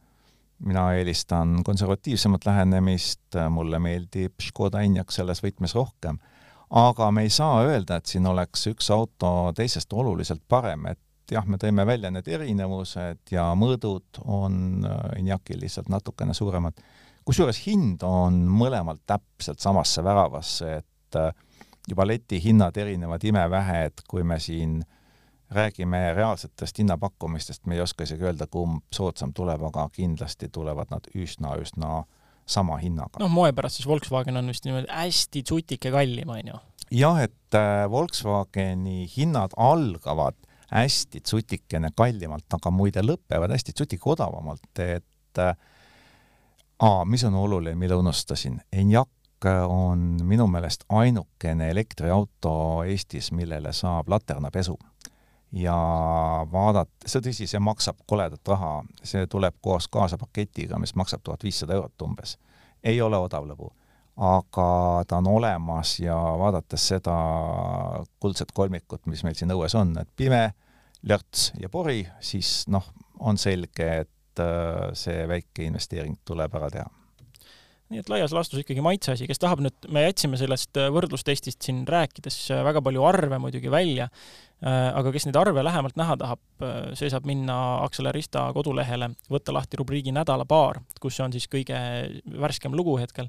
[0.64, 6.18] mina eelistan konservatiivsemat lähenemist, mulle meeldib Škoda Enyaq selles võtmes rohkem.
[6.70, 11.00] aga me ei saa öelda, et siin oleks üks auto teisest oluliselt parem, et
[11.32, 16.74] jah, me tõime välja need erinevused ja mõõdud on Enyaqil lihtsalt natukene suuremad.
[17.26, 21.22] kusjuures hind on mõlemalt täpselt samasse väravasse, et
[21.88, 25.03] juba letihinnad erinevad imevähe, et kui me siin äh,
[25.54, 31.08] räägime reaalsetest hinnapakkumistest, me ei oska isegi öelda, kumb soodsam tuleb, aga kindlasti tulevad nad
[31.16, 32.04] üsna-üsna
[32.46, 33.22] sama hinnaga.
[33.24, 36.60] noh, moe pärast siis Volkswagen on vist niimoodi hästi tsutike kallim, on ju?
[36.92, 40.38] jah, et äh, Volkswageni hinnad algavad
[40.74, 45.56] hästi tsutikene kallimalt, aga muide lõpevad hästi tsutike odavamalt, et äh,
[46.80, 49.10] aa, mis on oluline, mille unustasin, Enyaq
[49.68, 54.78] on minu meelest ainukene elektriauto Eestis, millele saab laternapesu
[55.54, 55.76] ja
[56.52, 61.78] vaadata, see tõsi, see maksab koledat raha, see tuleb koos kaasapaketiga, mis maksab tuhat viissada
[61.78, 62.38] eurot umbes.
[62.84, 63.70] ei ole odav lõbu,
[64.18, 64.68] aga
[65.08, 67.14] ta on olemas ja vaadates seda
[68.20, 70.50] kuldset kolmikut, mis meil siin õues on, et pime,
[71.08, 72.90] lörts ja pori, siis noh,
[73.20, 76.90] on selge, et äh, see väike investeering tuleb ära teha.
[77.94, 81.84] Nii et laias laastus ikkagi maitse asi, kes tahab nüüd, me jätsime sellest võrdlustestist siin
[81.86, 86.94] rääkides väga palju arve muidugi välja, Äh, aga kes neid arve lähemalt näha tahab, äh,
[86.98, 91.80] see saab minna Accelerista kodulehele, võtta lahti rubriigi nädalapaar, kus on siis kõige
[92.40, 93.28] värskem lugu hetkel,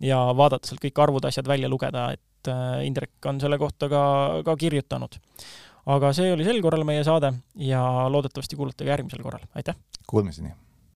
[0.00, 4.04] ja vaadata sealt kõik arvud, asjad välja lugeda, et äh, Indrek on selle kohta ka,
[4.46, 5.20] ka kirjutanud.
[5.90, 9.76] aga see oli sel korral meie saade ja loodetavasti kuulate ka järgmisel korral, aitäh!
[10.06, 10.54] Kuulmiseni!